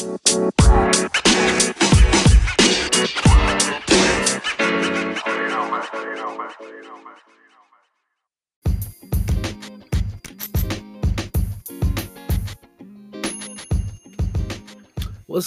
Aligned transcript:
What's 0.00 0.16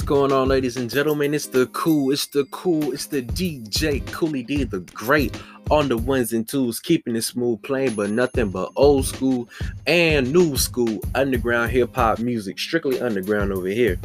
going 0.01 0.31
on, 0.31 0.47
ladies 0.49 0.77
and 0.77 0.87
gentlemen? 0.87 1.33
It's 1.33 1.47
the 1.47 1.65
cool, 1.73 2.11
it's 2.11 2.27
the 2.27 2.45
cool, 2.51 2.91
it's 2.93 3.07
the 3.07 3.23
DJ 3.23 4.03
Coolie 4.03 4.45
D, 4.45 4.65
the 4.65 4.81
great 4.81 5.35
on 5.71 5.87
the 5.89 5.97
ones 5.97 6.31
and 6.31 6.47
twos, 6.47 6.79
keeping 6.79 7.15
it 7.15 7.23
smooth, 7.23 7.63
playing 7.63 7.95
but 7.95 8.11
nothing 8.11 8.51
but 8.51 8.71
old 8.75 9.07
school 9.07 9.49
and 9.87 10.31
new 10.31 10.55
school 10.57 10.99
underground 11.15 11.71
hip 11.71 11.95
hop 11.95 12.19
music, 12.19 12.59
strictly 12.59 13.01
underground 13.01 13.51
over 13.51 13.67
here. 13.67 13.97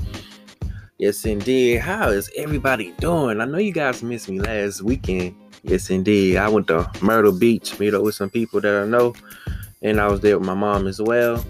Yes, 0.99 1.25
indeed. 1.25 1.77
How 1.77 2.09
is 2.09 2.29
everybody 2.37 2.93
doing? 2.99 3.41
I 3.41 3.45
know 3.45 3.59
you 3.59 3.73
guys 3.73 4.03
missed 4.03 4.29
me 4.29 4.41
last 4.41 4.83
weekend. 4.83 5.37
Yes, 5.63 5.91
indeed. 5.91 6.39
I 6.39 6.49
went 6.49 6.67
to 6.69 6.91
Myrtle 7.01 7.31
Beach, 7.31 7.79
meet 7.79 7.95
up 7.95 8.03
with 8.03 8.17
some 8.17 8.31
people 8.31 8.61
that 8.61 8.83
I 8.83 8.85
know, 8.85 9.15
and 9.81 10.01
I 10.01 10.09
was 10.09 10.21
there 10.21 10.37
with 10.37 10.47
my 10.49 10.55
mom 10.55 10.89
as 10.89 11.01
well. 11.01 11.45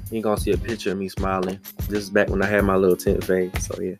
You're 0.09 0.21
gonna 0.21 0.39
see 0.39 0.51
a 0.51 0.57
picture 0.57 0.93
of 0.93 0.97
me 0.97 1.09
smiling. 1.09 1.59
This 1.89 2.03
is 2.03 2.09
back 2.09 2.29
when 2.29 2.41
I 2.41 2.45
had 2.45 2.63
my 2.63 2.77
little 2.77 2.95
temp 2.95 3.25
fade. 3.25 3.61
So 3.61 3.77
yeah. 3.81 3.95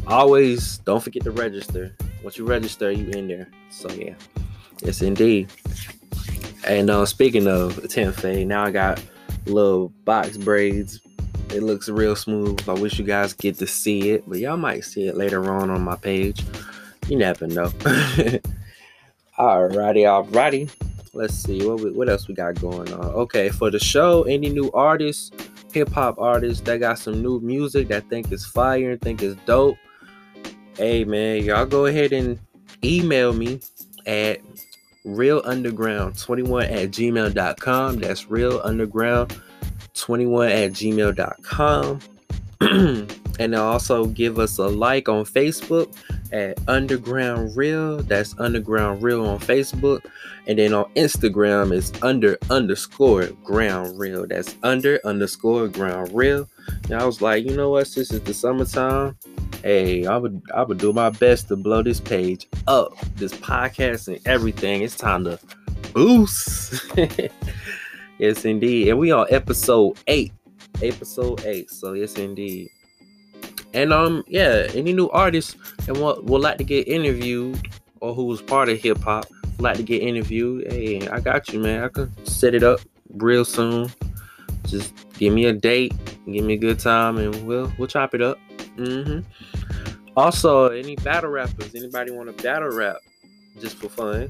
always 0.08 0.80
don't 0.80 1.04
forget 1.04 1.24
to 1.26 1.32
register. 1.32 1.96
Once 2.24 2.40
you 2.40 2.48
register, 2.48 2.92
you 2.92 3.12
in 3.12 3.28
there. 3.28 3.48
So 3.70 3.92
yeah. 3.92 4.16
Yes 4.82 5.04
indeed. 5.04 5.52
And 6.66 6.90
uh 6.90 7.06
speaking 7.06 7.48
of 7.48 7.88
temp 7.90 8.16
fade, 8.16 8.48
now 8.48 8.64
I 8.64 8.72
got 8.72 9.00
little 9.46 9.90
box 10.04 10.36
braids. 10.36 11.00
It 11.58 11.64
looks 11.64 11.90
real 11.90 12.16
smooth. 12.16 12.68
I 12.70 12.74
wish 12.74 13.00
you 13.00 13.06
guys 13.06 13.34
get 13.34 13.58
to 13.58 13.68
see 13.68 14.12
it, 14.12 14.24
but 14.28 14.40
y'all 14.40 14.58
might 14.58 14.86
see 14.86 15.08
it 15.08 15.18
later 15.18 15.52
on 15.52 15.70
on 15.70 15.82
my 15.82 15.96
page. 15.96 16.44
You 17.08 17.18
never 17.18 17.48
know. 17.48 17.68
alrighty, 19.40 20.04
alrighty 20.06 20.70
let's 21.18 21.34
see 21.34 21.68
what 21.68 21.82
we, 21.82 21.92
what 21.92 22.08
else 22.08 22.28
we 22.28 22.34
got 22.34 22.62
going 22.62 22.94
on. 22.94 23.06
Okay, 23.06 23.50
for 23.50 23.72
the 23.72 23.80
show, 23.80 24.24
any 24.24 24.50
new 24.50 24.72
artists, 24.72 25.32
hip 25.74 25.90
hop 25.90 26.18
artists 26.20 26.62
that 26.62 26.80
got 26.80 27.00
some 27.00 27.22
new 27.22 27.40
music 27.42 27.88
that 27.90 28.08
think 28.10 28.32
is 28.32 28.46
fire 28.46 28.92
and 28.92 29.02
think 29.02 29.22
is 29.22 29.36
dope. 29.46 29.78
Hey 30.76 31.04
man, 31.04 31.44
y'all 31.44 31.66
go 31.66 31.88
ahead 31.88 32.14
and 32.14 32.40
email 32.84 33.34
me 33.34 33.60
at 34.06 34.40
realunderground21 35.06 36.72
at 36.72 36.92
gmail.com. 36.92 37.98
That's 37.98 38.26
realunderground21 40.06 40.66
at 40.66 40.72
gmail.com. 40.74 42.00
and 43.40 43.54
also 43.54 44.08
give 44.08 44.40
us 44.40 44.58
a 44.58 44.68
like 44.68 45.08
on 45.08 45.26
Facebook 45.26 45.96
at 46.32 46.58
Underground 46.68 47.56
Real. 47.56 47.98
That's 47.98 48.38
Underground 48.40 49.04
Real 49.04 49.26
on 49.26 49.40
Facebook. 49.40 50.06
And 50.48 50.58
then 50.58 50.74
on 50.74 50.86
Instagram 50.96 51.72
is 51.74 51.92
under 52.02 52.38
underscore 52.50 53.28
ground 53.44 54.00
real. 54.00 54.26
That's 54.26 54.56
under 54.64 55.00
underscore 55.06 55.68
ground 55.68 56.12
real. 56.14 56.50
And 56.86 56.94
I 56.94 57.06
was 57.06 57.22
like, 57.22 57.46
you 57.46 57.56
know 57.56 57.70
what? 57.72 57.92
This 57.94 58.12
is 58.12 58.22
the 58.22 58.34
summertime. 58.34 59.18
Hey, 59.62 60.06
I 60.06 60.18
would 60.18 60.42
I 60.56 60.64
would 60.64 60.78
do 60.78 60.94
my 60.94 61.10
best 61.10 61.50
to 61.50 61.58
blow 61.58 61.84
this 61.84 62.00
page 62.00 62.48
up, 62.68 62.98
this 63.16 63.34
podcast 63.34 64.08
and 64.08 64.26
everything. 64.26 64.82
It's 64.82 64.96
time 64.96 65.26
to 65.26 65.40
boost. 65.94 66.82
yes, 68.20 68.46
indeed. 68.46 68.90
And 68.90 69.00
we 69.00 69.12
on 69.12 69.28
episode 69.30 69.98
eight. 70.08 70.32
Episode 70.82 71.46
eight. 71.46 71.70
So 71.72 71.94
yes, 71.94 72.16
indeed. 72.16 72.70
And 73.74 73.92
um, 73.94 74.24
yeah, 74.28 74.68
any 74.74 74.94
new 74.94 75.10
artists 75.10 75.56
and 75.88 76.00
what 76.00 76.24
would 76.26 76.42
like 76.42 76.58
to 76.58 76.64
get 76.64 76.88
interviewed 76.88 77.60
or 78.00 78.14
who 78.14 78.26
was 78.26 78.42
part 78.42 78.70
of 78.70 78.80
hip 78.80 79.00
hop, 79.00 79.26
like 79.60 79.78
to 79.78 79.84
get 79.84 80.02
interviewed, 80.02 80.72
hey, 80.72 81.08
I 81.08 81.20
got 81.20 81.50
you, 81.50 81.60
man. 81.60 81.84
I 81.84 81.88
can 81.90 82.12
set 82.26 82.56
it 82.56 82.64
up 82.64 82.80
real 83.16 83.46
soon. 83.46 83.92
Just 84.66 84.94
give 85.14 85.34
me 85.34 85.46
a 85.46 85.54
date, 85.54 85.94
give 86.26 86.44
me 86.44 86.54
a 86.54 86.58
good 86.58 86.80
time, 86.80 87.18
and 87.18 87.48
we'll 87.48 87.72
we'll 87.78 87.88
chop 87.88 88.14
it 88.14 88.22
up. 88.22 88.38
Mm-hmm. 88.78 89.20
Also, 90.16 90.70
any 90.70 90.96
battle 90.98 91.30
rappers, 91.30 91.76
anybody 91.76 92.12
want 92.12 92.36
to 92.36 92.44
battle 92.44 92.70
rap 92.70 92.98
just 93.62 93.78
for 93.78 93.90
fun, 93.90 94.28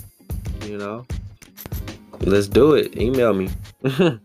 you 0.65 0.77
know? 0.77 1.05
Let's 2.21 2.47
do 2.47 2.73
it. 2.73 2.97
Email 2.97 3.33
me. 3.33 3.49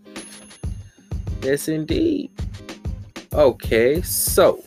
yes, 1.43 1.69
indeed. 1.69 2.31
Okay, 3.33 4.03
so 4.03 4.63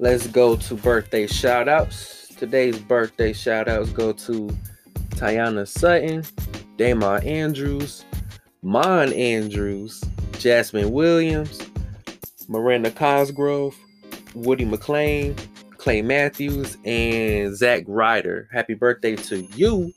Let's 0.00 0.28
go 0.28 0.54
to 0.54 0.74
birthday 0.76 1.26
shout 1.26 1.66
outs. 1.68 2.28
Today's 2.36 2.78
birthday 2.78 3.32
shout 3.32 3.66
outs 3.66 3.90
go 3.90 4.12
to 4.12 4.48
Tiana 5.16 5.66
Sutton, 5.66 6.22
Damon 6.76 7.26
Andrews, 7.26 8.04
Mon 8.62 9.12
Andrews, 9.12 10.00
Jasmine 10.38 10.92
Williams, 10.92 11.60
Miranda 12.46 12.92
Cosgrove, 12.92 13.76
Woody 14.36 14.64
McLean, 14.64 15.34
Clay 15.78 16.00
Matthews, 16.00 16.76
and 16.84 17.56
Zach 17.56 17.82
Ryder. 17.88 18.48
Happy 18.52 18.74
birthday 18.74 19.16
to 19.16 19.40
you. 19.56 19.92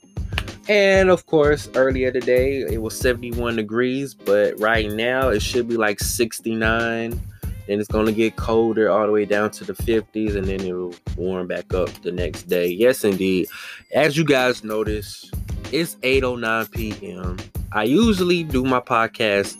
And 0.68 1.10
of 1.10 1.26
course, 1.26 1.68
earlier 1.74 2.12
today 2.12 2.60
it 2.60 2.80
was 2.80 2.98
71 2.98 3.56
degrees, 3.56 4.14
but 4.14 4.58
right 4.60 4.90
now 4.90 5.28
it 5.28 5.42
should 5.42 5.68
be 5.68 5.76
like 5.76 6.00
69 6.00 7.20
then 7.68 7.78
it's 7.78 7.88
going 7.88 8.06
to 8.06 8.12
get 8.12 8.34
colder 8.34 8.90
all 8.90 9.06
the 9.06 9.12
way 9.12 9.24
down 9.24 9.48
to 9.48 9.62
the 9.62 9.72
50s 9.72 10.34
and 10.34 10.48
then 10.48 10.60
it'll 10.62 10.92
warm 11.16 11.46
back 11.46 11.72
up 11.72 11.88
the 12.02 12.10
next 12.10 12.48
day. 12.48 12.66
Yes 12.66 13.04
indeed. 13.04 13.46
As 13.94 14.16
you 14.16 14.24
guys 14.24 14.64
notice 14.64 15.30
it's 15.72 15.94
8.09 15.96 16.70
p.m 16.70 17.38
i 17.72 17.82
usually 17.82 18.44
do 18.44 18.62
my 18.62 18.78
podcast 18.78 19.56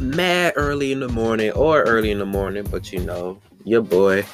mad 0.00 0.52
early 0.56 0.90
in 0.90 0.98
the 0.98 1.08
morning 1.08 1.52
or 1.52 1.82
early 1.84 2.10
in 2.10 2.18
the 2.18 2.26
morning 2.26 2.66
but 2.68 2.92
you 2.92 2.98
know 2.98 3.38
your 3.62 3.80
boy 3.80 4.24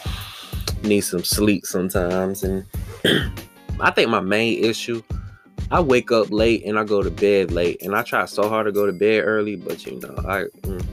needs 0.83 1.11
some 1.11 1.23
sleep 1.23 1.67
sometimes 1.67 2.43
and 2.43 2.65
i 3.81 3.91
think 3.91 4.09
my 4.09 4.21
main 4.21 4.65
issue 4.65 5.03
I 5.71 5.81
wake 5.81 6.11
up 6.11 6.31
late 6.31 6.65
and 6.65 6.79
I 6.79 6.85
go 6.85 7.03
to 7.03 7.11
bed 7.11 7.53
late, 7.53 7.83
and 7.83 7.95
I 7.95 8.03
try 8.03 8.25
so 8.25 8.49
hard 8.49 8.67
to 8.67 8.73
go 8.73 8.87
to 8.87 8.93
bed 8.93 9.23
early, 9.25 9.57
but 9.57 9.87
you 9.87 10.01
know, 10.01 10.15
I 10.27 10.45
mm, 10.63 10.85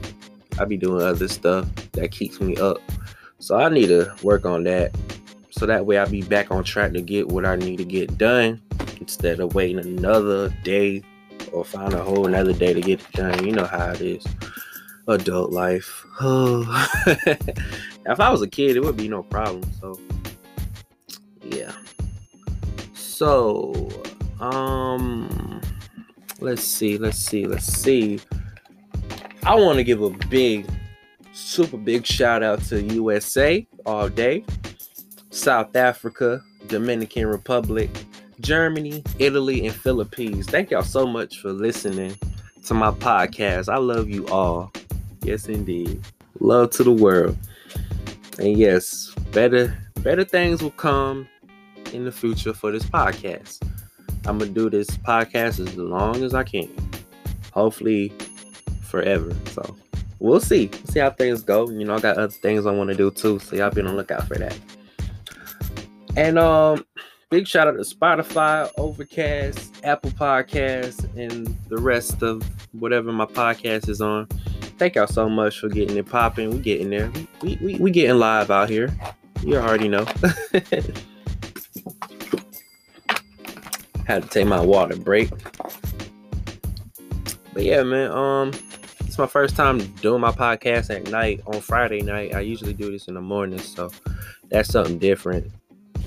I 0.60 0.64
be 0.64 0.76
doing 0.76 1.02
other 1.02 1.28
stuff 1.28 1.66
that 1.92 2.12
keeps 2.12 2.40
me 2.40 2.56
up. 2.56 2.78
So 3.40 3.56
I 3.56 3.68
need 3.68 3.88
to 3.88 4.14
work 4.22 4.44
on 4.44 4.64
that. 4.64 4.94
So 5.50 5.66
that 5.66 5.86
way 5.86 5.98
I'll 5.98 6.08
be 6.08 6.22
back 6.22 6.50
on 6.50 6.62
track 6.62 6.92
to 6.92 7.00
get 7.00 7.28
what 7.28 7.44
I 7.44 7.56
need 7.56 7.78
to 7.78 7.84
get 7.84 8.18
done 8.18 8.60
instead 9.00 9.40
of 9.40 9.54
waiting 9.54 9.78
another 9.78 10.50
day 10.62 11.02
or 11.52 11.64
find 11.64 11.94
a 11.94 12.02
whole 12.02 12.26
another 12.26 12.52
day 12.52 12.72
to 12.72 12.80
get 12.80 13.00
it 13.00 13.12
done. 13.12 13.44
You 13.44 13.52
know 13.52 13.64
how 13.64 13.90
it 13.90 14.00
is. 14.00 14.24
Adult 15.08 15.50
life. 15.50 16.04
if 16.20 18.20
I 18.20 18.30
was 18.30 18.42
a 18.42 18.48
kid, 18.48 18.76
it 18.76 18.84
would 18.84 18.96
be 18.96 19.08
no 19.08 19.24
problem. 19.24 19.68
So 19.80 19.98
yeah. 21.42 21.72
So 22.94 23.90
um 24.40 25.60
let's 26.40 26.62
see, 26.62 26.98
let's 26.98 27.18
see, 27.18 27.46
let's 27.46 27.66
see. 27.66 28.20
I 29.44 29.54
want 29.54 29.78
to 29.78 29.84
give 29.84 30.02
a 30.02 30.10
big, 30.28 30.66
super 31.32 31.76
big 31.76 32.06
shout 32.06 32.42
out 32.42 32.62
to 32.64 32.82
USA 32.82 33.66
all 33.86 34.08
day, 34.08 34.44
South 35.30 35.74
Africa, 35.74 36.42
Dominican 36.66 37.26
Republic, 37.26 37.90
Germany, 38.40 39.02
Italy, 39.18 39.66
and 39.66 39.74
Philippines. 39.74 40.46
Thank 40.46 40.70
y'all 40.70 40.82
so 40.82 41.06
much 41.06 41.40
for 41.40 41.52
listening 41.52 42.16
to 42.64 42.74
my 42.74 42.90
podcast. 42.90 43.72
I 43.72 43.78
love 43.78 44.08
you 44.08 44.26
all. 44.28 44.72
Yes, 45.22 45.48
indeed. 45.48 46.00
Love 46.40 46.70
to 46.72 46.84
the 46.84 46.92
world. 46.92 47.36
And 48.38 48.56
yes, 48.56 49.12
better 49.32 49.76
better 50.00 50.24
things 50.24 50.62
will 50.62 50.70
come 50.70 51.28
in 51.92 52.04
the 52.04 52.12
future 52.12 52.52
for 52.52 52.70
this 52.70 52.84
podcast. 52.84 53.67
I'm 54.26 54.38
gonna 54.38 54.50
do 54.50 54.70
this 54.70 54.88
podcast 54.90 55.60
as 55.60 55.76
long 55.76 56.22
as 56.22 56.34
I 56.34 56.44
can. 56.44 56.68
Hopefully 57.52 58.12
forever. 58.82 59.34
So 59.46 59.76
we'll 60.18 60.40
see. 60.40 60.70
See 60.84 61.00
how 61.00 61.10
things 61.10 61.42
go. 61.42 61.68
You 61.70 61.84
know, 61.84 61.94
I 61.94 62.00
got 62.00 62.16
other 62.16 62.32
things 62.32 62.66
I 62.66 62.72
want 62.72 62.90
to 62.90 62.96
do 62.96 63.10
too. 63.10 63.38
So 63.38 63.56
y'all 63.56 63.70
be 63.70 63.80
on 63.80 63.88
the 63.88 63.92
lookout 63.94 64.26
for 64.26 64.36
that. 64.36 64.58
And 66.16 66.38
um 66.38 66.84
big 67.30 67.46
shout 67.46 67.68
out 67.68 67.72
to 67.72 67.82
Spotify, 67.82 68.70
Overcast, 68.76 69.84
Apple 69.84 70.10
Podcasts, 70.10 71.04
and 71.16 71.46
the 71.68 71.78
rest 71.78 72.22
of 72.22 72.42
whatever 72.72 73.12
my 73.12 73.26
podcast 73.26 73.88
is 73.88 74.00
on. 74.00 74.26
Thank 74.78 74.94
y'all 74.94 75.06
so 75.06 75.28
much 75.28 75.58
for 75.58 75.68
getting 75.68 75.96
it 75.96 76.06
popping. 76.06 76.50
We 76.50 76.58
getting 76.58 76.90
there. 76.90 77.10
We 77.42 77.58
we 77.60 77.74
we 77.76 77.90
getting 77.90 78.18
live 78.18 78.50
out 78.50 78.68
here. 78.68 78.96
You 79.42 79.56
already 79.56 79.88
know. 79.88 80.06
Had 84.08 84.22
to 84.22 84.28
take 84.30 84.46
my 84.46 84.60
water 84.60 84.96
break. 84.96 85.28
But 87.52 87.62
yeah, 87.62 87.82
man, 87.82 88.10
um, 88.10 88.52
it's 89.00 89.18
my 89.18 89.26
first 89.26 89.54
time 89.54 89.78
doing 89.96 90.22
my 90.22 90.32
podcast 90.32 90.88
at 90.88 91.10
night 91.10 91.42
on 91.46 91.60
Friday 91.60 92.00
night. 92.00 92.34
I 92.34 92.40
usually 92.40 92.72
do 92.72 92.90
this 92.90 93.08
in 93.08 93.14
the 93.14 93.20
morning, 93.20 93.58
so 93.58 93.90
that's 94.48 94.70
something 94.70 94.98
different. 94.98 95.52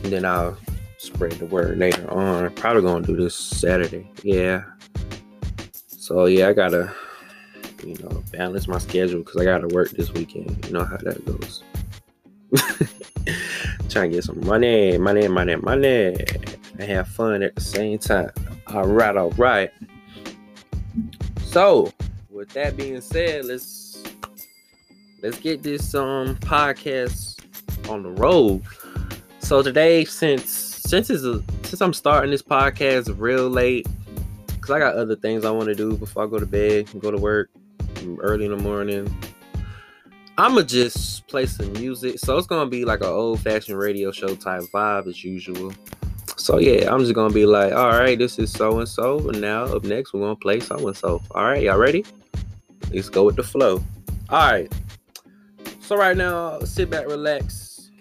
And 0.04 0.12
then 0.12 0.26
I'll 0.26 0.58
spread 0.98 1.34
the 1.34 1.46
word 1.46 1.78
later 1.78 2.10
on. 2.10 2.52
Probably 2.56 2.82
gonna 2.82 3.06
do 3.06 3.16
this 3.16 3.36
Saturday. 3.36 4.10
Yeah. 4.24 4.64
So 5.86 6.26
yeah, 6.26 6.48
I 6.48 6.54
gotta, 6.54 6.92
you 7.86 7.96
know, 8.00 8.24
balance 8.32 8.68
my 8.68 8.80
schedule 8.80 9.20
because 9.20 9.40
I 9.40 9.44
gotta 9.44 9.68
work 9.68 9.92
this 9.92 10.12
weekend. 10.12 10.66
You 10.66 10.74
know 10.74 10.86
how 10.86 10.98
that 10.98 11.24
goes. 11.24 11.64
Trying 13.90 14.10
to 14.10 14.18
get 14.18 14.24
some 14.24 14.44
money, 14.44 14.98
money, 14.98 15.28
money, 15.28 15.56
money, 15.56 16.16
and 16.82 16.92
have 16.92 17.08
fun 17.08 17.44
at 17.44 17.56
the 17.56 17.62
same 17.62 18.00
time. 18.00 18.32
All 18.68 18.88
right, 18.88 19.16
all 19.16 19.32
right. 19.32 19.72
So, 21.44 21.92
with 22.30 22.50
that 22.50 22.76
being 22.76 23.02
said, 23.02 23.46
let's 23.46 24.04
let's 25.22 25.38
get 25.40 25.62
this 25.62 25.94
um 25.94 26.36
podcast 26.38 27.40
on 27.90 28.04
the 28.04 28.10
road. 28.10 28.64
So 29.40 29.62
today, 29.62 30.06
since 30.06 30.50
since 30.50 31.10
it's 31.10 31.24
a, 31.24 31.44
since 31.64 31.82
I'm 31.82 31.94
starting 31.94 32.32
this 32.32 32.42
podcast 32.42 33.14
real 33.18 33.50
late, 33.50 33.88
cause 34.60 34.72
I 34.72 34.80
got 34.80 34.96
other 34.96 35.16
things 35.16 35.46
I 35.46 35.52
want 35.52 35.68
to 35.68 35.76
do 35.76 35.96
before 35.96 36.24
I 36.24 36.28
go 36.28 36.40
to 36.40 36.46
bed, 36.46 36.90
and 36.94 37.02
go 37.02 37.12
to 37.12 37.18
work 37.18 37.50
early 38.20 38.46
in 38.46 38.52
the 38.52 38.64
morning. 38.64 39.14
I'ma 40.38 40.64
just 40.64 41.28
play 41.28 41.46
some 41.46 41.72
music. 41.74 42.18
So 42.18 42.38
it's 42.38 42.48
gonna 42.48 42.70
be 42.70 42.86
like 42.86 43.02
an 43.02 43.08
old 43.08 43.42
fashioned 43.42 43.78
radio 43.78 44.12
show 44.12 44.34
type 44.36 44.64
vibe 44.74 45.08
as 45.08 45.24
usual. 45.24 45.74
So 46.42 46.58
yeah, 46.58 46.92
I'm 46.92 47.02
just 47.02 47.14
gonna 47.14 47.32
be 47.32 47.46
like, 47.46 47.72
all 47.72 47.90
right, 47.90 48.18
this 48.18 48.40
is 48.40 48.52
so 48.52 48.80
and 48.80 48.90
so, 48.90 49.30
and 49.30 49.40
now 49.40 49.66
up 49.66 49.84
next 49.84 50.12
we're 50.12 50.22
gonna 50.22 50.36
play 50.36 50.60
so 50.60 50.76
and 50.88 50.98
so. 50.98 51.22
All 51.32 51.44
right, 51.44 51.62
y'all 51.62 51.78
ready? 51.78 52.04
Let's 52.92 53.10
go 53.10 53.26
with 53.26 53.36
the 53.36 53.44
flow. 53.44 53.84
All 54.28 54.52
right. 54.52 54.74
So 55.82 55.96
right 55.96 56.18
now, 56.18 56.60
sit 56.62 56.90
back, 56.90 57.06
relax. 57.06 57.92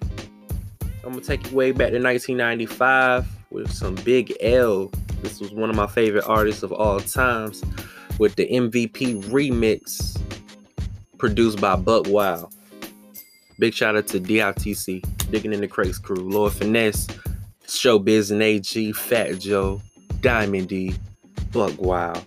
I'm 1.05 1.11
gonna 1.11 1.21
take 1.21 1.51
you 1.51 1.57
way 1.57 1.73
back 1.73 1.91
to 1.91 2.03
1995 2.03 3.27
with 3.51 3.71
some 3.71 3.95
Big 3.97 4.35
L. 4.41 4.91
This 5.21 5.39
was 5.39 5.53
one 5.53 5.69
of 5.69 5.77
my 5.77 5.87
favorite 5.87 6.25
artists 6.27 6.63
of 6.63 6.73
all 6.73 6.99
times, 6.99 7.63
with 8.19 8.37
the 8.37 8.49
MVP 8.49 9.23
remix 9.25 10.19
produced 11.19 11.61
by 11.61 11.77
Buckwild. 11.77 12.55
Big 13.59 13.75
shout 13.75 13.97
out 13.97 14.07
to 14.07 14.19
DITC, 14.19 15.31
Digging 15.31 15.53
in 15.53 15.61
the 15.61 15.69
Crates 15.69 15.99
crew, 15.99 16.17
Lord 16.17 16.55
Finesse, 16.55 17.07
Showbiz 17.75 18.31
and 18.31 18.43
AG, 18.43 18.93
Fat 18.93 19.39
Joe, 19.39 19.81
Diamond 20.21 20.69
D, 20.69 20.95
Buckwild, 21.53 22.25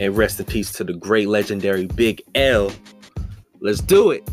and 0.00 0.16
rest 0.16 0.38
in 0.38 0.46
peace 0.46 0.72
to 0.72 0.84
the 0.84 0.92
great 0.92 1.28
legendary 1.28 1.86
Big 1.86 2.22
L. 2.34 2.70
Let's 3.60 3.80
do 3.80 4.10
it. 4.10 4.28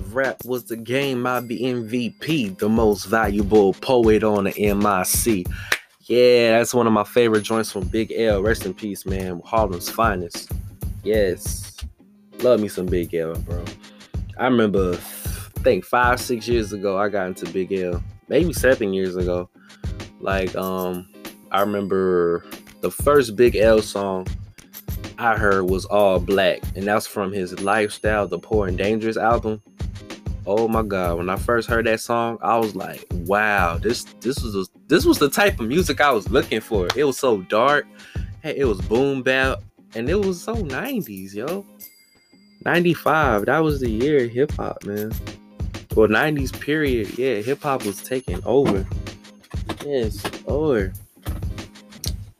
Rap 0.00 0.44
was 0.44 0.64
the 0.64 0.76
game, 0.76 1.26
I'd 1.26 1.48
be 1.48 1.60
MVP, 1.60 2.58
the 2.58 2.68
most 2.68 3.04
valuable 3.04 3.74
poet 3.74 4.22
on 4.22 4.44
the 4.44 4.74
MIC. 4.74 5.46
Yeah, 6.02 6.58
that's 6.58 6.74
one 6.74 6.86
of 6.86 6.92
my 6.92 7.04
favorite 7.04 7.42
joints 7.42 7.70
from 7.70 7.84
Big 7.84 8.12
L. 8.12 8.42
Rest 8.42 8.66
in 8.66 8.74
peace, 8.74 9.06
man. 9.06 9.40
Harlem's 9.44 9.88
finest. 9.88 10.52
Yes. 11.04 11.76
Love 12.40 12.60
me 12.60 12.68
some 12.68 12.86
Big 12.86 13.14
L, 13.14 13.34
bro. 13.34 13.64
I 14.38 14.44
remember, 14.46 14.94
I 14.94 15.60
think 15.60 15.84
five, 15.84 16.20
six 16.20 16.48
years 16.48 16.72
ago, 16.72 16.98
I 16.98 17.08
got 17.08 17.28
into 17.28 17.46
Big 17.52 17.72
L. 17.72 18.02
Maybe 18.28 18.52
seven 18.52 18.92
years 18.92 19.16
ago. 19.16 19.48
Like, 20.20 20.54
um, 20.56 21.08
I 21.50 21.60
remember 21.60 22.44
the 22.80 22.90
first 22.90 23.36
Big 23.36 23.56
L 23.56 23.80
song 23.80 24.26
I 25.18 25.36
heard 25.36 25.70
was 25.70 25.84
All 25.84 26.18
Black, 26.18 26.62
and 26.74 26.84
that's 26.84 27.06
from 27.06 27.32
his 27.32 27.60
Lifestyle, 27.60 28.26
the 28.26 28.40
Poor 28.40 28.66
and 28.66 28.76
Dangerous 28.76 29.16
album. 29.16 29.62
Oh 30.44 30.66
my 30.66 30.82
god, 30.82 31.18
when 31.18 31.30
I 31.30 31.36
first 31.36 31.68
heard 31.68 31.86
that 31.86 32.00
song, 32.00 32.38
I 32.42 32.58
was 32.58 32.74
like, 32.74 33.04
wow, 33.12 33.78
this 33.78 34.04
this 34.20 34.42
was 34.42 34.68
this 34.88 35.04
was 35.04 35.18
the 35.18 35.30
type 35.30 35.60
of 35.60 35.68
music 35.68 36.00
I 36.00 36.10
was 36.10 36.28
looking 36.30 36.60
for. 36.60 36.88
It 36.96 37.04
was 37.04 37.18
so 37.18 37.42
dark, 37.42 37.86
hey, 38.42 38.56
it 38.56 38.64
was 38.64 38.80
boom 38.80 39.22
bap, 39.22 39.62
and 39.94 40.10
it 40.10 40.16
was 40.16 40.42
so 40.42 40.56
90s, 40.56 41.34
yo. 41.34 41.64
95, 42.64 43.46
that 43.46 43.58
was 43.60 43.80
the 43.80 43.90
year 43.90 44.26
hip 44.26 44.52
hop, 44.52 44.84
man. 44.84 45.12
Well, 45.94 46.08
90s 46.08 46.58
period, 46.58 47.18
yeah, 47.18 47.36
hip 47.36 47.62
hop 47.62 47.84
was 47.84 48.02
taking 48.02 48.44
over. 48.44 48.86
Yes, 49.84 50.24
over. 50.46 50.92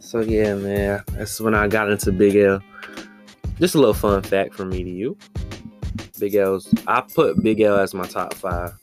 So 0.00 0.20
yeah, 0.20 0.54
man, 0.54 1.02
that's 1.12 1.40
when 1.40 1.54
I 1.54 1.68
got 1.68 1.90
into 1.90 2.10
Big 2.10 2.36
L. 2.36 2.60
Just 3.58 3.74
a 3.74 3.78
little 3.78 3.94
fun 3.94 4.22
fact 4.22 4.54
from 4.54 4.70
me 4.70 4.82
to 4.82 4.90
you. 4.90 5.16
Big 6.22 6.36
L's, 6.36 6.72
I 6.86 7.00
put 7.00 7.42
Big 7.42 7.60
L 7.60 7.76
as 7.76 7.94
my 7.94 8.06
top 8.06 8.32
five. 8.34 8.74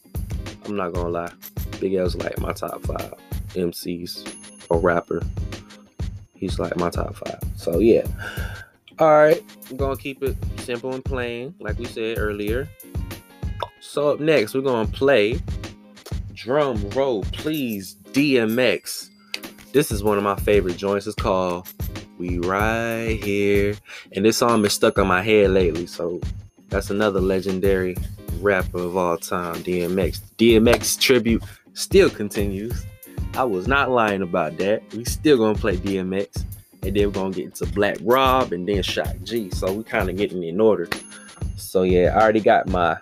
I'm 0.66 0.76
not 0.76 0.92
gonna 0.92 1.08
lie, 1.08 1.32
Big 1.80 1.94
L's 1.94 2.14
like 2.14 2.38
my 2.38 2.52
top 2.52 2.82
five 2.82 3.14
MCs 3.54 4.68
or 4.68 4.78
rapper. 4.78 5.22
He's 6.34 6.60
like 6.60 6.76
my 6.76 6.90
top 6.90 7.16
five. 7.16 7.40
So 7.56 7.80
yeah. 7.80 8.06
All 9.00 9.14
right, 9.14 9.42
I'm 9.70 9.78
gonna 9.78 9.96
keep 9.96 10.22
it 10.22 10.36
simple 10.58 10.94
and 10.94 11.06
plain, 11.06 11.56
like 11.62 11.80
we 11.80 11.86
said 11.86 12.18
earlier. 12.18 12.68
So 13.80 14.10
up 14.10 14.20
next, 14.20 14.54
we're 14.54 14.60
gonna 14.60 14.90
play 14.90 15.40
drum 16.34 16.90
roll, 16.90 17.24
please, 17.32 17.96
DMX. 18.12 19.12
This 19.72 19.94
is 19.94 20.04
one 20.04 20.18
of 20.18 20.26
my 20.26 20.36
favorite 20.36 20.76
joints. 20.76 21.08
It's 21.08 21.16
called 21.16 21.70
We 22.18 22.40
Right 22.40 23.18
Here. 23.24 23.76
And 24.12 24.26
this 24.26 24.36
song 24.36 24.62
been 24.62 24.70
stuck 24.70 25.00
on 25.00 25.08
my 25.08 25.22
head 25.22 25.52
lately. 25.52 25.86
So 25.88 26.20
that's 26.70 26.90
another 26.90 27.20
legendary 27.20 27.96
rapper 28.40 28.80
of 28.80 28.96
all 28.96 29.18
time, 29.18 29.56
DMX. 29.56 30.22
DMX 30.38 31.00
tribute 31.00 31.44
still 31.74 32.10
continues. 32.10 32.86
I 33.34 33.44
was 33.44 33.68
not 33.68 33.92
lying 33.92 34.22
about 34.22 34.58
that. 34.58 34.82
We 34.94 35.06
still 35.06 35.38
gonna 35.38 35.58
play 35.58 35.78
DMX. 35.78 36.46
And 36.82 36.96
then 36.96 37.08
we're 37.08 37.14
gonna 37.14 37.34
get 37.34 37.46
into 37.46 37.66
Black 37.68 37.98
Rob 38.02 38.54
and 38.54 38.68
then 38.68 38.82
Shock 38.82 39.16
G. 39.24 39.50
So 39.52 39.72
we 39.74 39.84
kind 39.84 40.10
of 40.10 40.16
getting 40.16 40.44
in 40.44 40.62
order. 40.62 40.88
So 41.58 41.84
yeah, 41.84 42.16
I 42.16 42.22
already 42.22 42.40
got 42.40 42.68
my 42.68 42.98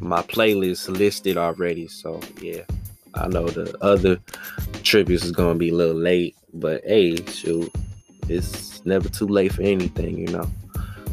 my 0.00 0.22
playlist 0.22 0.88
listed 0.88 1.36
already. 1.36 1.88
So 1.88 2.20
yeah. 2.40 2.62
I 3.14 3.28
know 3.28 3.46
the 3.46 3.76
other 3.82 4.18
tributes 4.82 5.24
is 5.24 5.32
gonna 5.32 5.58
be 5.58 5.68
a 5.70 5.74
little 5.74 6.00
late, 6.00 6.36
but 6.54 6.82
hey, 6.84 7.22
shoot, 7.26 7.70
it's 8.28 8.84
never 8.86 9.08
too 9.08 9.26
late 9.26 9.52
for 9.52 9.62
anything, 9.62 10.18
you 10.18 10.28
know. 10.28 10.48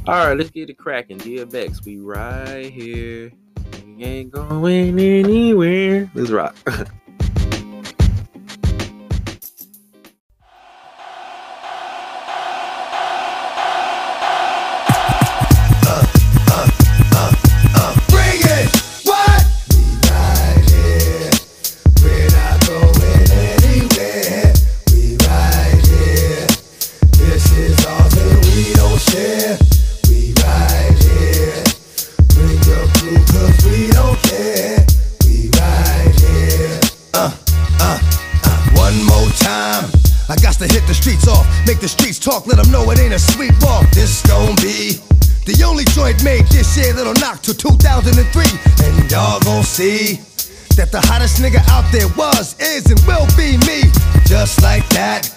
All 0.10 0.26
right, 0.26 0.36
let's 0.36 0.50
get 0.50 0.72
it 0.72 0.78
cracking. 0.80 1.20
DMX, 1.20 1.86
we 1.86 2.00
right 2.00 2.74
here. 2.74 3.32
We 3.86 4.04
ain't 4.04 4.32
going 4.32 5.00
anywhere. 5.00 6.10
Let's 6.16 6.32
rock. 6.32 6.56
2003. 47.60 48.48
And 48.88 49.12
y'all 49.12 49.40
gon' 49.44 49.64
see 49.64 50.24
that 50.80 50.92
the 50.92 51.04
hottest 51.12 51.44
nigga 51.44 51.60
out 51.70 51.84
there 51.92 52.08
was, 52.16 52.56
is, 52.60 52.88
and 52.88 53.00
will 53.04 53.28
be 53.36 53.60
me. 53.68 53.84
Just 54.26 54.64
like 54.64 54.88
that. 54.96 55.28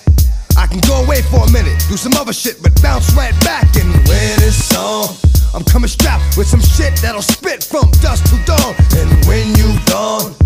I 0.56 0.66
can 0.66 0.80
go 0.86 1.02
away 1.02 1.22
for 1.22 1.42
a 1.42 1.50
minute, 1.50 1.74
do 1.88 1.96
some 1.96 2.12
other 2.14 2.32
shit, 2.32 2.62
but 2.62 2.70
bounce 2.82 3.10
right 3.14 3.34
back 3.42 3.66
and 3.74 3.90
wear 4.06 4.36
this 4.38 4.54
song. 4.54 5.16
I'm 5.54 5.64
coming 5.64 5.88
strapped 5.88 6.36
with 6.36 6.46
some 6.46 6.60
shit 6.60 6.94
that'll 7.02 7.24
spit 7.24 7.64
from 7.64 7.90
dusk 8.00 8.24
to 8.30 8.36
dawn. 8.46 8.72
And 8.96 9.10
when 9.26 9.52
you 9.56 9.74
gone, 9.90 10.36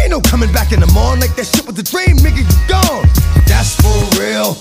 ain't 0.00 0.10
no 0.10 0.20
coming 0.20 0.52
back 0.52 0.72
in 0.72 0.80
the 0.80 0.90
morning 0.92 1.20
like 1.20 1.36
that 1.36 1.46
shit 1.46 1.64
was 1.64 1.78
a 1.78 1.84
dream, 1.84 2.16
nigga, 2.18 2.42
you 2.42 2.58
gone. 2.68 3.06
That's 3.46 3.76
for 3.78 3.94
real. 4.18 4.56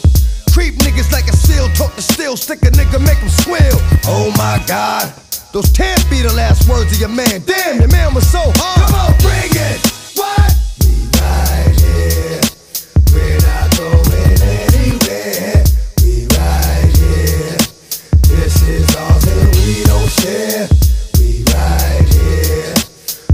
Creep 0.54 0.76
niggas 0.84 1.12
like 1.12 1.28
a 1.28 1.36
seal, 1.36 1.68
talk 1.76 1.96
to 1.96 2.02
steel, 2.02 2.36
stick 2.36 2.62
a 2.64 2.72
nigga, 2.72 3.00
make 3.00 3.18
him 3.18 3.30
squeal. 3.30 3.80
Oh 4.08 4.32
my 4.38 4.62
god, 4.68 5.14
those 5.52 5.70
can't 5.72 6.08
be 6.10 6.22
the 6.22 6.34
last 6.34 6.70
words 6.70 6.94
of 6.94 7.00
your 7.00 7.10
man. 7.10 7.42
Damn, 7.46 7.80
your 7.80 7.90
man 7.90 8.14
was 8.14 8.30
so 8.30 8.40
hard. 8.56 8.86
Come 8.86 8.96
on, 8.96 9.14
bring 9.18 9.50
it. 9.50 9.82
What? 10.14 10.54
We 10.86 11.10
right 11.18 11.74
here. 11.74 12.42
We're 13.10 13.42
not 13.42 13.68
going 13.74 14.38
anywhere. 14.70 15.64
We 16.06 16.30
right 16.38 16.90
here. 17.02 17.58
This 18.30 18.62
is 18.62 18.86
all 18.96 19.18
that 19.18 19.46
we 19.58 19.82
don't 19.90 20.12
share. 20.22 20.70
We 21.18 21.42
right 21.50 22.06
here. 22.14 22.78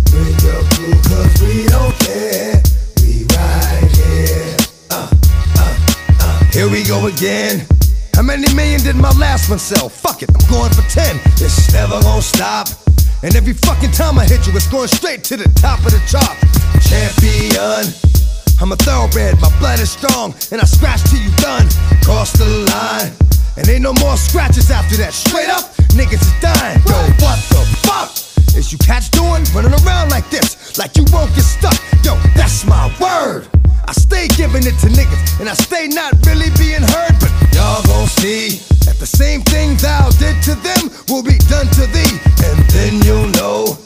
Bring 0.07 0.36
your 0.39 0.63
crew 0.72 0.95
cause 1.03 1.36
we 1.43 1.67
don't 1.67 1.95
care. 2.00 2.63
We 3.03 3.27
right 3.36 3.91
here. 3.91 4.55
Uh, 4.89 5.12
uh, 5.60 5.75
uh. 6.22 6.43
Here 6.55 6.69
we 6.69 6.84
go 6.84 7.07
again. 7.07 7.67
How 8.15 8.22
many 8.22 8.48
million 8.55 8.79
did 8.79 8.95
my 8.95 9.12
last 9.19 9.50
one 9.50 9.60
sell? 9.60 9.89
Stop. 12.35 12.67
And 13.23 13.35
every 13.35 13.53
fucking 13.53 13.91
time 13.91 14.19
I 14.19 14.25
hit 14.25 14.45
you, 14.45 14.53
it's 14.53 14.67
going 14.67 14.87
straight 14.87 15.23
to 15.31 15.37
the 15.37 15.47
top 15.55 15.79
of 15.87 15.91
the 15.91 16.01
chart. 16.05 16.35
Champion. 16.83 17.87
I'm 18.61 18.71
a 18.71 18.75
thoroughbred, 18.77 19.39
my 19.41 19.51
blood 19.59 19.79
is 19.79 19.91
strong, 19.91 20.33
and 20.51 20.61
I 20.61 20.65
scratch 20.65 21.03
till 21.09 21.19
you 21.19 21.31
done. 21.37 21.67
Cross 22.03 22.33
the 22.33 22.47
line, 22.71 23.11
and 23.57 23.67
ain't 23.67 23.81
no 23.81 23.93
more 23.99 24.15
scratches 24.15 24.71
after 24.71 24.95
that. 24.97 25.13
Straight 25.13 25.49
up, 25.49 25.75
niggas 25.95 26.23
is 26.23 26.35
dying. 26.39 26.79
Yo, 26.87 26.95
what 27.23 27.39
the 27.51 27.63
fuck? 27.83 28.11
is 28.55 28.71
you 28.71 28.77
cats 28.77 29.09
doing 29.09 29.43
running 29.51 29.75
around 29.83 30.09
like 30.09 30.29
this, 30.29 30.77
like 30.77 30.95
you 30.95 31.03
won't 31.11 31.33
get 31.35 31.43
stuck. 31.43 31.75
Yo, 32.03 32.15
that's 32.35 32.65
my 32.65 32.87
word. 32.99 33.47
I 33.87 33.91
stay 33.91 34.27
giving 34.29 34.63
it 34.63 34.75
to 34.79 34.87
niggas, 34.87 35.39
and 35.39 35.49
I 35.49 35.53
stay 35.53 35.87
not 35.87 36.13
really 36.25 36.49
being 36.57 36.83
heard, 36.83 37.15
but 37.19 37.31
y'all 37.53 37.83
gon' 37.83 38.07
see 38.07 38.75
that 38.85 38.97
the 38.99 39.05
same 39.05 39.41
thing 39.41 39.75
thou 39.77 40.09
did 40.21 40.37
to 40.43 40.53
them 40.61 40.89
will 41.09 41.23
be 41.23 41.37
done 41.49 41.67
to 41.73 41.85
thee, 41.89 42.15
and 42.45 42.57
then 42.69 43.01
you'll 43.01 43.29
know 43.41 43.77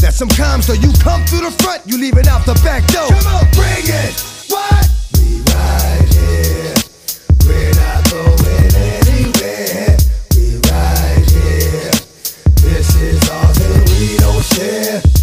that 0.00 0.12
sometimes 0.14 0.66
though 0.66 0.74
you 0.74 0.92
come 1.00 1.24
through 1.24 1.40
the 1.48 1.54
front, 1.62 1.82
you 1.86 1.96
leave 1.96 2.16
it 2.18 2.28
out 2.28 2.44
the 2.44 2.54
back 2.62 2.84
door. 2.92 3.08
Come 3.08 3.26
on, 3.32 3.44
bring 3.56 3.86
it. 3.88 4.14
What? 4.52 4.84
We 5.16 5.40
right 5.56 6.04
here. 6.12 6.76
We're 7.48 7.74
not 7.80 8.04
going 8.12 8.72
anywhere. 8.76 9.96
We 10.36 10.60
right 10.68 11.24
here. 11.32 11.92
This 12.60 12.88
is 13.00 13.20
ours 13.30 13.56
and 13.56 13.88
we 13.88 14.16
don't 14.18 14.44
share. 14.44 15.21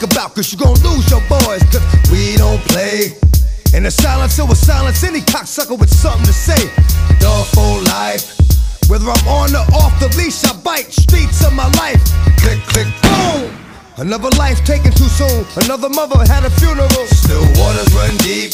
Fuck 0.00 0.12
about 0.12 0.34
cause 0.34 0.52
you 0.52 0.58
gon' 0.58 0.74
lose 0.80 1.08
your 1.10 1.20
boys. 1.28 1.62
Cause 1.70 1.84
we 2.10 2.36
don't 2.36 2.60
play. 2.68 3.12
In 3.74 3.84
the 3.84 3.90
silence, 3.90 4.38
it 4.38 4.46
will 4.46 4.54
silence 4.54 5.04
any 5.04 5.20
cocksucker 5.20 5.78
with 5.78 5.90
something 5.90 6.26
to 6.26 6.32
say. 6.32 6.70
Dog 7.18 7.46
life. 7.86 8.36
Whether 8.88 9.06
I'm 9.06 9.28
on 9.28 9.54
or 9.54 9.66
off 9.78 9.94
the 10.00 10.08
leash, 10.18 10.42
I 10.44 10.52
bite 10.62 10.90
streets 10.92 11.44
of 11.46 11.52
my 11.52 11.68
life. 11.78 12.02
Click, 12.38 12.58
click, 12.66 12.88
boom. 13.02 13.54
Another 13.98 14.30
life 14.38 14.64
taken 14.64 14.90
too 14.92 15.08
soon. 15.08 15.46
Another 15.64 15.88
mother 15.88 16.18
had 16.26 16.44
a 16.44 16.50
funeral. 16.50 17.06
Still 17.06 17.44
waters 17.60 17.92
run 17.94 18.16
deep. 18.18 18.52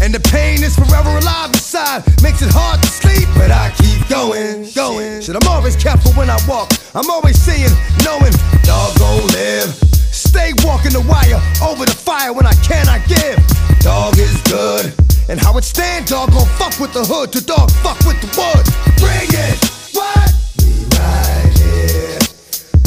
And 0.00 0.14
the 0.14 0.20
pain 0.30 0.62
is 0.62 0.76
forever 0.76 1.10
alive 1.10 1.50
inside. 1.50 2.04
Makes 2.22 2.42
it 2.42 2.52
hard 2.52 2.80
to 2.82 2.88
sleep, 2.88 3.26
but 3.34 3.50
I 3.50 3.72
keep 3.80 4.06
going, 4.08 4.70
going. 4.74 5.22
Shit, 5.22 5.34
I'm 5.34 5.48
always 5.48 5.74
careful 5.74 6.12
when 6.12 6.30
I 6.30 6.38
walk. 6.46 6.70
I'm 6.94 7.10
always 7.10 7.40
seeing, 7.40 7.72
knowing, 8.04 8.32
dog 8.62 8.94
live. 9.32 9.95
Stay 10.36 10.52
walking 10.68 10.92
the 10.92 11.00
wire 11.00 11.40
over 11.66 11.86
the 11.86 11.96
fire 11.96 12.30
when 12.30 12.44
I 12.44 12.52
cannot 12.60 13.00
give. 13.08 13.40
Dog 13.80 14.18
is 14.18 14.36
good. 14.42 14.92
And 15.30 15.40
how 15.40 15.56
it 15.56 15.64
stand, 15.64 16.08
dog 16.08 16.30
gon' 16.30 16.46
fuck 16.60 16.78
with 16.78 16.92
the 16.92 17.06
hood. 17.06 17.32
To 17.32 17.40
dog 17.40 17.70
fuck 17.80 17.98
with 18.04 18.20
the 18.20 18.28
wood. 18.36 18.64
Bring 19.00 19.32
it. 19.32 19.56
What? 19.96 20.28
We 20.60 20.84
right 20.92 21.56
here. 21.56 22.20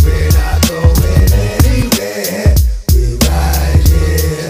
We're 0.05 0.29
not 0.29 0.61
going 0.69 1.33
anywhere. 1.57 2.53
We 2.93 3.17
right 3.25 3.81
here. 3.97 4.49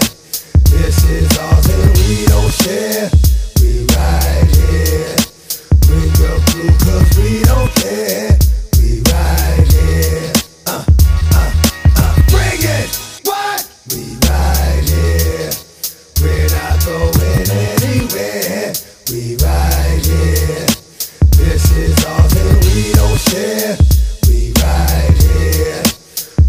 This 0.68 1.00
is 1.08 1.38
ours 1.40 1.66
and 1.72 1.96
we 1.96 2.26
don't 2.28 2.52
share. 2.52 3.08
We 3.64 3.88
right 3.96 4.44
here. 4.60 5.16
Bring 5.88 6.12
your 6.20 6.36
crew 6.52 6.68
cause 6.84 7.08
we 7.16 7.40
don't 7.48 7.72
care. 7.80 8.29
Don't. 23.30 23.76
We 24.26 24.52
right 24.58 25.14
here. 25.22 25.82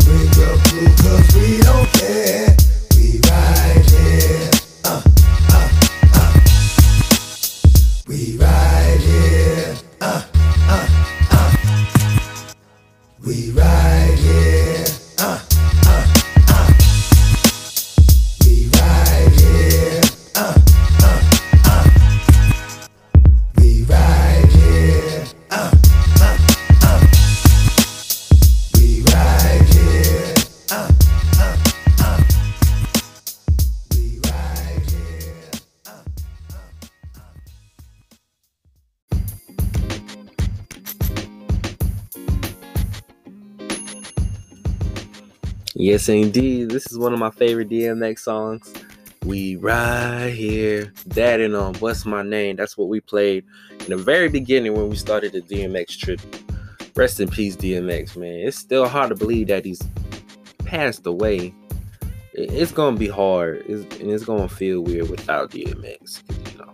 Bring 0.04 0.34
your 0.34 0.58
crew 0.65 0.88
cause 0.98 1.36
we 1.36 1.60
don't 1.62 1.88
care. 1.94 2.40
Yes, 46.02 46.10
indeed. 46.10 46.72
This 46.72 46.92
is 46.92 46.98
one 46.98 47.14
of 47.14 47.20
my 47.20 47.30
favorite 47.30 47.70
DMX 47.70 48.22
songs. 48.22 48.74
We 49.24 49.56
right 49.58 50.30
here. 50.30 50.92
That 51.06 51.40
and 51.40 51.56
um, 51.56 51.76
what's 51.76 52.08
my 52.08 52.24
name? 52.24 52.56
That's 52.56 52.76
what 52.76 52.88
we 52.88 53.02
played 53.02 53.46
in 53.82 53.86
the 53.86 53.98
very 53.98 54.28
beginning 54.28 54.74
when 54.74 54.90
we 54.90 54.96
started 54.96 55.32
the 55.32 55.42
DMX 55.42 56.00
trip. 56.00 56.20
Rest 56.96 57.20
in 57.20 57.30
peace, 57.30 57.56
DMX, 57.56 58.18
man. 58.18 58.34
It's 58.34 58.58
still 58.58 58.88
hard 58.88 59.10
to 59.10 59.16
believe 59.16 59.50
that 59.50 59.64
he's 59.64 59.80
passed 60.66 61.06
away. 61.06 61.54
It's 62.34 62.72
gonna 62.72 62.98
be 62.98 63.08
hard, 63.08 63.64
it's, 63.68 63.84
and 64.00 64.10
it's 64.10 64.26
gonna 64.26 64.50
feel 64.50 64.82
weird 64.82 65.08
without 65.08 65.52
DMX. 65.52 66.24
You 66.52 66.58
know, 66.58 66.74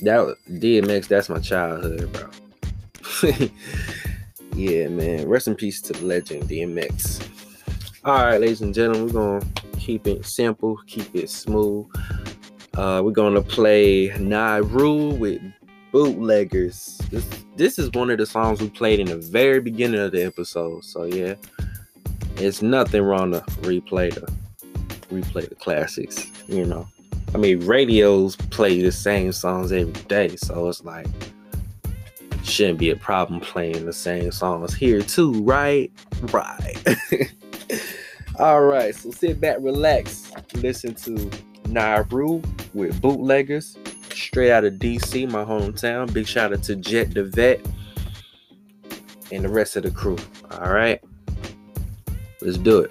that 0.00 0.36
DMX. 0.48 1.08
That's 1.08 1.28
my 1.28 1.40
childhood, 1.40 2.10
bro. 2.10 3.28
yeah, 4.56 4.88
man. 4.88 5.28
Rest 5.28 5.46
in 5.46 5.56
peace 5.56 5.82
to 5.82 5.92
the 5.92 6.06
legend 6.06 6.44
DMX. 6.44 7.28
All 8.04 8.14
right, 8.14 8.40
ladies 8.40 8.62
and 8.62 8.74
gentlemen, 8.74 9.06
we're 9.06 9.12
gonna 9.12 9.52
keep 9.78 10.08
it 10.08 10.26
simple, 10.26 10.76
keep 10.88 11.14
it 11.14 11.30
smooth. 11.30 11.86
Uh, 12.74 13.00
we're 13.04 13.12
gonna 13.12 13.42
play 13.42 14.12
Nauru 14.18 15.14
with 15.14 15.40
Bootleggers. 15.92 17.00
This 17.12 17.24
this 17.54 17.78
is 17.78 17.92
one 17.92 18.10
of 18.10 18.18
the 18.18 18.26
songs 18.26 18.60
we 18.60 18.70
played 18.70 18.98
in 18.98 19.06
the 19.06 19.18
very 19.18 19.60
beginning 19.60 20.00
of 20.00 20.10
the 20.10 20.24
episode. 20.24 20.84
So 20.84 21.04
yeah, 21.04 21.34
it's 22.38 22.60
nothing 22.60 23.02
wrong 23.02 23.30
to 23.30 23.40
replay 23.60 24.12
the 24.12 24.26
replay 25.14 25.48
the 25.48 25.54
classics. 25.54 26.26
You 26.48 26.64
know, 26.66 26.88
I 27.36 27.38
mean, 27.38 27.64
radios 27.64 28.34
play 28.34 28.82
the 28.82 28.90
same 28.90 29.30
songs 29.30 29.70
every 29.70 29.92
day, 30.08 30.34
so 30.34 30.68
it's 30.68 30.82
like 30.82 31.06
shouldn't 32.42 32.80
be 32.80 32.90
a 32.90 32.96
problem 32.96 33.38
playing 33.38 33.86
the 33.86 33.92
same 33.92 34.32
songs 34.32 34.74
here 34.74 35.02
too, 35.02 35.40
right? 35.44 35.92
Right. 36.32 36.84
All 38.38 38.62
right, 38.62 38.94
so 38.94 39.10
sit 39.10 39.40
back, 39.40 39.58
relax, 39.60 40.32
listen 40.54 40.94
to 40.94 41.30
Nauru 41.66 42.40
with 42.72 43.00
Bootleggers, 43.00 43.76
straight 44.10 44.50
out 44.50 44.64
of 44.64 44.74
DC, 44.74 45.30
my 45.30 45.44
hometown. 45.44 46.12
Big 46.12 46.26
shout 46.26 46.52
out 46.52 46.62
to 46.64 46.76
Jet 46.76 47.12
the 47.12 47.24
Vet 47.24 47.60
and 49.30 49.44
the 49.44 49.48
rest 49.48 49.76
of 49.76 49.82
the 49.82 49.90
crew. 49.90 50.16
All 50.50 50.72
right, 50.72 50.98
let's 52.40 52.56
do 52.56 52.80
it. 52.80 52.90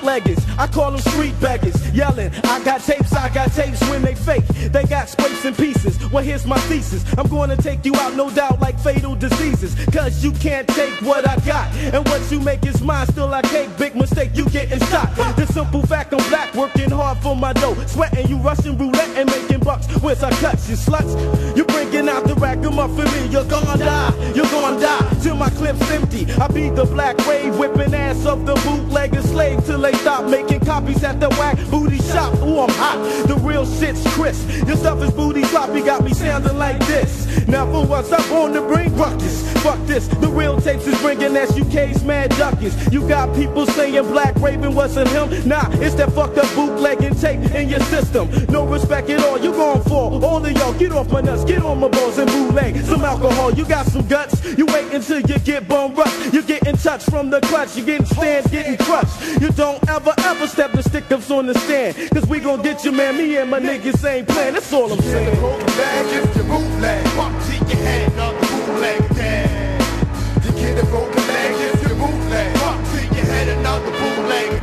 Bootleggers. 0.00 0.38
I 0.58 0.66
call 0.66 0.90
them 0.90 1.00
street 1.00 1.38
beggars. 1.40 1.76
Yelling, 1.92 2.30
I 2.44 2.62
got 2.64 2.80
tapes, 2.80 3.12
I 3.12 3.28
got 3.32 3.52
tapes 3.52 3.80
when 3.88 4.02
they 4.02 4.14
fake. 4.14 4.46
They 4.46 4.84
got 4.84 5.08
scrapes 5.08 5.44
and 5.44 5.56
pieces. 5.56 5.98
Well, 6.10 6.22
here's 6.22 6.46
my 6.46 6.58
thesis. 6.70 7.04
I'm 7.16 7.28
gonna 7.28 7.56
take 7.56 7.84
you 7.84 7.94
out, 7.96 8.14
no 8.14 8.30
doubt, 8.30 8.60
like 8.60 8.78
fatal 8.78 9.14
diseases. 9.14 9.74
Cause 9.92 10.22
you 10.24 10.32
can't 10.32 10.68
take 10.68 10.94
what 11.02 11.28
I 11.28 11.36
got. 11.46 11.72
And 11.94 12.06
what 12.08 12.20
you 12.30 12.40
make 12.40 12.64
is 12.66 12.80
mine, 12.82 13.06
still 13.08 13.32
I 13.32 13.42
cake. 13.42 13.70
Big 13.78 13.94
mistake, 13.94 14.30
you 14.34 14.48
getting 14.50 14.80
shot. 14.86 15.14
The 15.36 15.46
simple 15.46 15.82
fact 15.82 16.12
I'm 16.12 16.28
black, 16.28 16.54
working 16.54 16.90
hard 16.90 17.18
for 17.18 17.36
my 17.36 17.52
dough. 17.52 17.74
Sweating, 17.86 18.28
you 18.28 18.36
rushing 18.38 18.76
roulette 18.76 19.16
and 19.16 19.30
making 19.30 19.60
bucks. 19.60 19.86
Where's 20.02 20.22
our 20.22 20.32
cuts, 20.32 20.68
you 20.68 20.76
sluts? 20.76 21.56
You 21.56 21.64
bringing 21.64 22.08
out 22.08 22.24
the 22.24 22.34
rack, 22.34 22.58
I'm 22.58 22.78
up 22.78 22.90
for 22.90 23.04
me. 23.04 23.28
You're 23.28 23.44
gonna 23.44 23.78
die, 23.78 24.32
you're 24.34 24.46
gonna 24.46 24.80
die. 24.80 25.16
Till 25.22 25.36
my 25.36 25.50
clip's 25.50 25.90
empty. 25.90 26.26
I 26.34 26.48
be 26.48 26.70
the 26.70 26.84
black 26.84 27.16
wave, 27.26 27.56
whipping 27.56 27.94
ass 27.94 28.26
of 28.26 28.46
the 28.46 28.54
bootlegger 29.20 29.28
slave 29.28 29.64
till 29.66 29.80
they 29.80 29.92
stop 29.94 30.28
making 30.28 30.60
copies 30.60 31.02
at 31.04 31.20
the 31.20 31.28
whack 31.30 31.58
booty 31.70 31.98
shop. 31.98 32.34
Ooh, 32.42 32.60
I'm 32.60 32.70
hot. 32.70 33.26
The 33.26 33.36
real 33.36 33.66
shit's 33.66 34.02
crisp. 34.14 34.48
Your 34.66 34.76
stuff 34.76 35.02
is 35.02 35.10
booty 35.10 35.44
sloppy, 35.44 35.82
got 35.82 36.02
me 36.02 36.12
sounding 36.12 36.56
like 36.56 36.78
this. 36.86 37.26
Never 37.46 37.80
was 37.82 38.12
up 38.12 38.30
on 38.30 38.52
the 38.52 38.60
bring 38.60 38.94
ruckus. 38.96 39.50
Fuck 39.62 39.78
this. 39.86 40.06
The 40.08 40.28
real 40.28 40.60
tapes 40.60 40.86
is 40.86 40.98
bringing 41.00 41.34
SUK's 41.34 42.04
mad 42.04 42.30
duckers. 42.30 42.74
You 42.92 43.06
got 43.08 43.34
people 43.34 43.66
saying 43.66 44.02
Black 44.04 44.36
Raven 44.36 44.74
wasn't 44.74 45.08
him. 45.08 45.48
Nah, 45.48 45.68
it's 45.74 45.94
that 45.96 46.12
fucked 46.12 46.38
up 46.38 46.54
bootlegging 46.54 47.14
tape 47.14 47.40
in 47.54 47.68
your 47.68 47.80
system. 47.80 48.30
No 48.48 48.66
respect 48.66 49.10
at 49.10 49.22
all. 49.24 49.38
You 49.38 49.52
gon' 49.52 49.82
fall. 49.82 50.24
All 50.24 50.44
of 50.44 50.52
y'all, 50.52 50.72
get 50.74 50.92
off 50.92 51.10
my 51.10 51.20
nuts, 51.20 51.44
get 51.44 51.62
on 51.62 51.80
my 51.80 51.88
balls 51.88 52.18
and 52.18 52.30
bootleg 52.30 52.76
some 52.84 53.04
alcohol. 53.04 53.52
You 53.52 53.64
got 53.64 53.86
some 53.86 54.06
guts. 54.06 54.44
You 54.56 54.66
wait 54.66 54.92
until 54.92 55.20
you 55.20 55.38
get 55.40 55.68
bone 55.68 55.94
rust. 55.94 56.32
You 56.32 56.42
get 56.42 56.66
in 56.66 56.76
touch 56.76 57.04
from 57.04 57.30
the 57.30 57.40
clutch. 57.40 57.76
You 57.76 57.84
getting 57.84 58.06
stand, 58.06 58.50
getting 58.50 58.76
crushed. 58.76 58.99
You 59.40 59.48
don't 59.50 59.80
ever 59.88 60.12
ever 60.18 60.46
step 60.46 60.72
the 60.72 60.82
stick 60.82 61.10
ups 61.10 61.30
on 61.30 61.46
the 61.46 61.54
stand. 61.54 61.96
Cause 62.10 62.26
we 62.26 62.40
gon' 62.40 62.62
get 62.62 62.84
you, 62.84 62.92
man. 62.92 63.16
Me 63.16 63.36
and 63.36 63.50
my 63.50 63.60
niggas 63.60 64.04
ain't 64.04 64.28
playing. 64.28 64.54
That's 64.54 64.72
all 64.72 64.92
I'm 64.92 65.00
saying. 65.00 65.34
the 65.34 66.36
you 66.36 66.42
bootleg. 66.44 67.06
Fuck 67.08 67.32
till 67.44 67.68
your 67.68 67.78
head 67.86 68.10
bootleg. 70.90 71.52
You 71.52 71.72
get 71.72 71.88
you 71.88 71.94
bootleg. 71.96 72.56
Fuck 72.58 72.84
till 72.90 73.16
your 73.16 73.26
head 73.26 73.48
another 73.48 73.90
bootleg. 73.90 74.60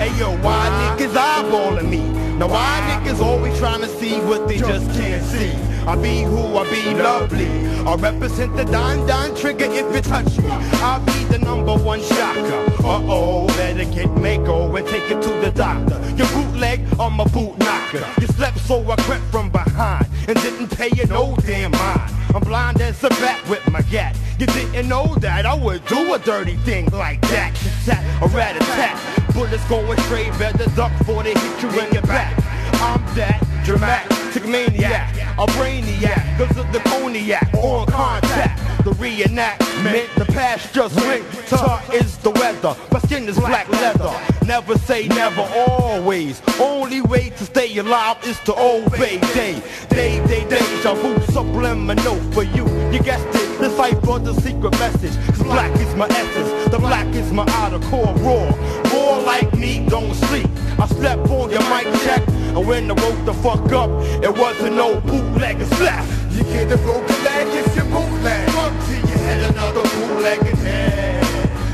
Hey 0.00 0.18
yo, 0.18 0.36
why 0.38 0.96
niggas 0.96 1.14
eyeballing 1.14 1.88
me? 1.88 2.02
Now 2.38 2.48
why 2.48 2.80
niggas 2.88 3.20
always 3.20 3.58
trying 3.58 3.80
to 3.80 3.88
see 3.88 4.20
what 4.20 4.48
they 4.48 4.58
just 4.58 4.90
can't 4.98 5.24
see? 5.24 5.73
I 5.86 5.96
be 5.96 6.22
who 6.22 6.56
I 6.56 6.64
be 6.70 6.94
lovely. 6.94 7.46
I 7.86 7.94
represent 7.96 8.56
the 8.56 8.64
Don 8.64 9.06
Don 9.06 9.34
trigger 9.36 9.66
if 9.66 9.94
you 9.94 10.00
touch 10.00 10.38
me. 10.38 10.48
I'll 10.80 11.04
be 11.04 11.24
the 11.24 11.38
number 11.38 11.74
one 11.76 12.00
shocker. 12.00 12.64
Uh 12.82 13.02
oh, 13.04 13.46
better 13.48 13.84
get 13.84 14.10
Mako 14.16 14.74
and 14.76 14.86
take 14.88 15.10
it 15.10 15.20
to 15.22 15.28
the 15.28 15.50
doctor. 15.50 16.00
Your 16.16 16.26
bootleg, 16.28 16.80
I'm 16.98 17.20
a 17.20 17.26
boot 17.26 17.58
knocker. 17.58 18.02
You 18.18 18.26
slept 18.28 18.60
so 18.60 18.90
I 18.90 18.96
crept 18.96 19.24
from 19.24 19.50
behind 19.50 20.06
and 20.26 20.40
didn't 20.40 20.68
pay 20.68 20.88
you 20.96 21.06
no 21.06 21.36
damn 21.42 21.72
mind. 21.72 22.10
I'm 22.34 22.40
blind 22.40 22.80
as 22.80 23.04
a 23.04 23.10
bat 23.10 23.46
with 23.50 23.70
my 23.70 23.82
gat. 23.82 24.16
You 24.38 24.46
didn't 24.46 24.88
know 24.88 25.14
that 25.16 25.44
I 25.44 25.54
would 25.54 25.84
do 25.84 26.14
a 26.14 26.18
dirty 26.18 26.56
thing 26.64 26.86
like 26.92 27.20
that. 27.28 27.54
Tat 27.84 28.22
a 28.22 28.28
rat 28.28 28.56
attack. 28.56 29.34
Bullets 29.34 29.68
going 29.68 29.98
straight, 30.04 30.30
better 30.38 30.68
duck 30.74 30.96
before 30.96 31.22
they 31.22 31.34
hit 31.34 31.62
you 31.62 31.68
in 31.80 31.92
your 31.92 32.02
back. 32.02 32.32
I'm 32.80 33.04
that 33.16 33.44
dramatic 33.64 34.23
maniac, 34.42 35.14
a 35.38 35.46
brainiac, 35.52 36.36
cause 36.36 36.56
of 36.58 36.72
the 36.72 36.80
cognac 36.80 37.54
on 37.54 37.86
contact. 37.86 38.73
The 38.84 38.90
reenactment, 38.90 40.14
the 40.14 40.26
past 40.26 40.74
just 40.74 40.94
went. 40.96 41.24
Tar 41.48 41.82
is 41.94 42.18
the 42.18 42.30
weather, 42.30 42.76
my 42.92 42.98
skin 42.98 43.26
is 43.26 43.38
black 43.38 43.66
leather. 43.70 44.12
Never 44.44 44.76
say 44.76 45.08
never, 45.08 45.40
always. 45.66 46.42
Only 46.60 47.00
way 47.00 47.30
to 47.30 47.44
stay 47.44 47.74
alive 47.78 48.18
is 48.26 48.38
to 48.40 48.52
obey 48.52 49.20
day. 49.32 49.62
Day, 49.88 50.22
day, 50.26 50.46
day. 50.50 50.58
deja 50.84 50.92
vu, 50.92 51.18
subliminal 51.32 52.20
for 52.32 52.42
you. 52.42 52.66
You 52.92 53.00
guessed 53.00 53.26
it, 53.34 53.58
the 53.58 53.70
cipher, 53.70 54.18
the 54.18 54.34
secret 54.42 54.78
message. 54.78 55.16
Cause 55.28 55.42
black 55.42 55.74
is 55.80 55.94
my 55.94 56.06
essence, 56.08 56.70
the 56.70 56.78
black 56.78 57.06
is 57.14 57.32
my 57.32 57.46
outer 57.52 57.78
core 57.88 58.14
raw. 58.16 58.50
More 58.92 59.22
like 59.22 59.50
me, 59.54 59.86
don't 59.88 60.12
sleep. 60.14 60.46
I 60.78 60.86
slept 60.88 61.30
on 61.30 61.50
your 61.50 61.64
mic 61.70 61.86
check, 62.04 62.22
and 62.28 62.66
when 62.66 62.90
I 62.90 62.94
woke 62.94 63.24
the 63.24 63.32
fuck 63.32 63.72
up, 63.72 63.88
it 64.22 64.36
wasn't 64.36 64.76
no 64.76 65.00
bootleggers 65.00 65.70
left. 65.80 66.34
You 66.34 66.42
get 66.44 66.70
a 66.70 66.76
broken 66.76 67.24
leg 67.24 67.46
if 67.48 67.76
you 67.76 67.84
bootleg. 67.84 68.43
Fuck 69.94 70.40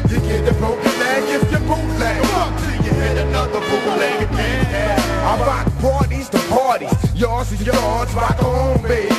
till 0.09 0.25
you. 0.25 0.31
Get 0.31 0.49
a 0.49 0.55
broken 0.55 0.99
leg 1.01 1.23
if 1.27 1.53
you 1.53 1.59
bootleg. 1.59 2.23
Fuck 2.27 2.53
till 2.61 2.85
you 2.85 2.93
had 2.93 3.17
another 3.19 3.61
bootleg 3.61 4.31
dead. 4.31 5.01
I 5.23 5.39
rock 5.47 5.67
parties 5.81 6.29
to 6.31 6.39
parties. 6.49 6.93
Yours 7.15 7.53
is 7.53 7.67
yours, 7.67 8.15
rock 8.15 8.43
on, 8.43 8.83
baby. 8.83 9.15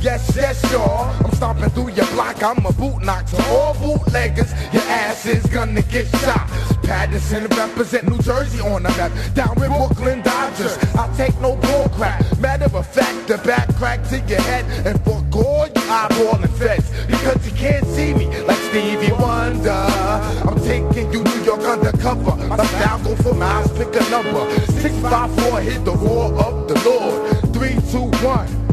Yes, 0.00 0.36
yes, 0.36 0.72
y'all. 0.72 1.12
I'm 1.24 1.32
stomping 1.32 1.70
through 1.70 1.90
your 1.90 2.06
block. 2.12 2.42
I'm 2.42 2.64
a 2.64 2.72
boot 2.72 3.02
knock 3.02 3.26
to 3.26 3.44
all 3.48 3.74
bootleggers. 3.74 4.52
Your 4.72 4.82
ass 4.82 5.26
is 5.26 5.44
gonna 5.46 5.82
get 5.82 6.06
shot. 6.22 6.48
Paterson 6.84 7.46
represent 7.48 8.08
New 8.08 8.18
Jersey 8.22 8.60
on 8.60 8.84
the 8.84 8.90
map. 8.90 9.10
Down 9.34 9.54
with 9.56 9.68
Brooklyn 9.68 10.22
Dodgers. 10.22 10.78
I 10.94 11.12
take 11.16 11.38
no 11.40 11.56
bull 11.56 11.88
crap. 11.96 12.24
Matter 12.38 12.70
of 12.76 12.86
fact, 12.86 13.26
the 13.26 13.38
back 13.38 13.74
crack 13.74 14.06
to 14.10 14.20
your 14.20 14.40
head 14.42 14.64
and 14.86 15.00
fuck 15.04 15.25
all 15.44 15.66
you 15.66 15.82
eyeballing 15.90 16.52
feds. 16.58 16.90
Because 17.06 17.44
you 17.46 17.52
can't 17.52 17.86
see 17.86 18.14
me 18.14 18.26
like 18.42 18.58
Stevie 18.68 19.12
Wonder. 19.12 19.70
I'm 19.70 20.58
taking 20.64 21.12
you 21.12 21.22
New 21.22 21.42
York 21.42 21.60
undercover. 21.60 22.36
My 22.46 22.64
style 22.64 23.02
go 23.04 23.16
for 23.16 23.34
miles, 23.34 23.70
pick 23.72 23.94
a 23.94 24.10
number. 24.10 24.44
654 24.80 25.60
hit 25.60 25.84
the 25.84 25.92
roar 25.92 26.32
of 26.34 26.68
the 26.68 26.74
Lord. 26.88 27.52
321 27.52 28.66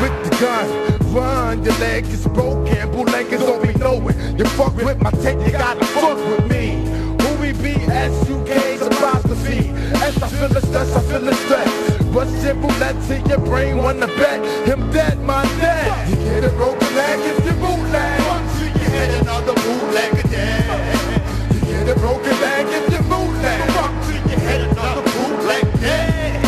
with 0.00 0.16
the 0.24 0.36
gun. 0.40 0.88
Run, 1.12 1.64
your 1.64 1.74
leg 1.78 2.04
is 2.06 2.26
broken. 2.26 2.90
Bootleggers 2.92 3.40
don't 3.40 3.62
be 3.62 3.72
knowing. 3.74 4.16
You 4.38 4.44
fuck 4.44 4.76
with 4.76 5.00
my 5.00 5.10
tape, 5.10 5.38
you 5.46 5.52
gotta 5.52 5.84
fuck 5.86 6.16
with 6.16 6.50
me. 6.50 6.84
Who 7.22 7.34
we 7.40 7.52
be? 7.52 7.74
S-U-K's 7.90 8.82
apostrophe. 8.82 9.70
S, 9.94 10.22
I 10.22 10.28
feel 10.28 10.48
the 10.48 10.60
stress, 10.60 10.96
I 10.96 11.00
feel 11.02 11.20
the 11.20 11.34
stress. 11.34 11.97
But 12.18 12.26
simple, 12.42 12.68
let's 12.80 13.08
your 13.28 13.38
brain 13.38 13.76
wanna 13.76 14.08
bet. 14.08 14.44
Him 14.66 14.90
dead, 14.90 15.20
my 15.22 15.44
dead. 15.60 16.08
You 16.10 16.16
get 16.16 16.42
a 16.42 16.48
broken 16.48 16.92
leg 16.96 17.20
if 17.20 17.46
you 17.46 17.52
bootleg. 17.52 18.20
Once 18.26 18.60
you 18.60 18.90
hit 18.90 19.22
another 19.22 19.54
bootleg 19.54 20.28
dead. 20.28 21.22
You 21.54 21.60
get 21.60 21.88
a 21.88 22.00
broken 22.00 22.40
leg 22.40 22.66
if 22.70 22.90
you 22.90 22.98
bootleg. 23.06 23.70
Once 23.76 24.08
you 24.10 24.36
hit 24.36 24.62
another 24.62 25.02
bootleg 25.14 25.80
dead. 25.80 26.42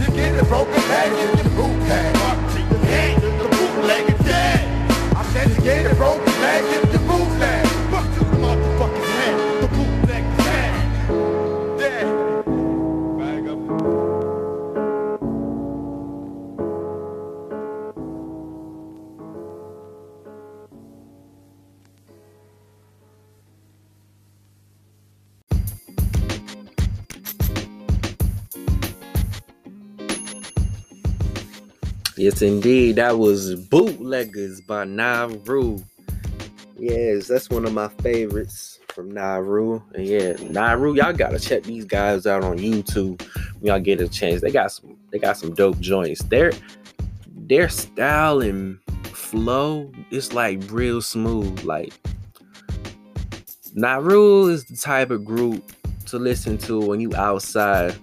You 0.00 0.08
get 0.16 0.42
a 0.42 0.44
broken 0.46 0.82
leg 0.88 1.12
if 1.12 1.44
you 1.44 1.50
bootleg. 1.50 2.16
Once 2.26 2.56
you 2.58 2.78
hit 2.78 3.20
the 3.38 3.48
bootleg 3.54 4.18
dead. 4.24 4.66
I 5.14 5.22
said 5.32 5.48
you 5.48 5.60
get 5.62 5.92
a 5.92 5.94
broken 5.94 6.33
Yes, 32.24 32.40
indeed. 32.40 32.96
That 32.96 33.18
was 33.18 33.54
Bootleggers 33.54 34.62
by 34.62 34.84
Naru. 34.84 35.78
Yes, 36.78 37.28
that's 37.28 37.50
one 37.50 37.66
of 37.66 37.74
my 37.74 37.88
favorites 37.88 38.80
from 38.88 39.10
Naru. 39.10 39.82
And 39.92 40.06
yeah, 40.06 40.32
Naru, 40.48 40.94
y'all 40.94 41.12
gotta 41.12 41.38
check 41.38 41.64
these 41.64 41.84
guys 41.84 42.26
out 42.26 42.42
on 42.42 42.56
YouTube 42.56 43.20
when 43.60 43.64
y'all 43.64 43.78
get 43.78 44.00
a 44.00 44.08
chance. 44.08 44.40
They 44.40 44.50
got 44.50 44.72
some 44.72 44.96
they 45.12 45.18
got 45.18 45.36
some 45.36 45.54
dope 45.54 45.78
joints. 45.80 46.22
Their 46.22 46.52
their 47.28 47.68
style 47.68 48.40
and 48.40 48.80
flow 49.12 49.92
is 50.10 50.32
like 50.32 50.62
real 50.70 51.02
smooth. 51.02 51.62
Like 51.62 51.92
Naru 53.74 54.48
is 54.48 54.64
the 54.64 54.78
type 54.78 55.10
of 55.10 55.26
group 55.26 55.72
to 56.06 56.18
listen 56.18 56.56
to 56.56 56.80
when 56.80 57.00
you 57.00 57.14
outside 57.16 57.94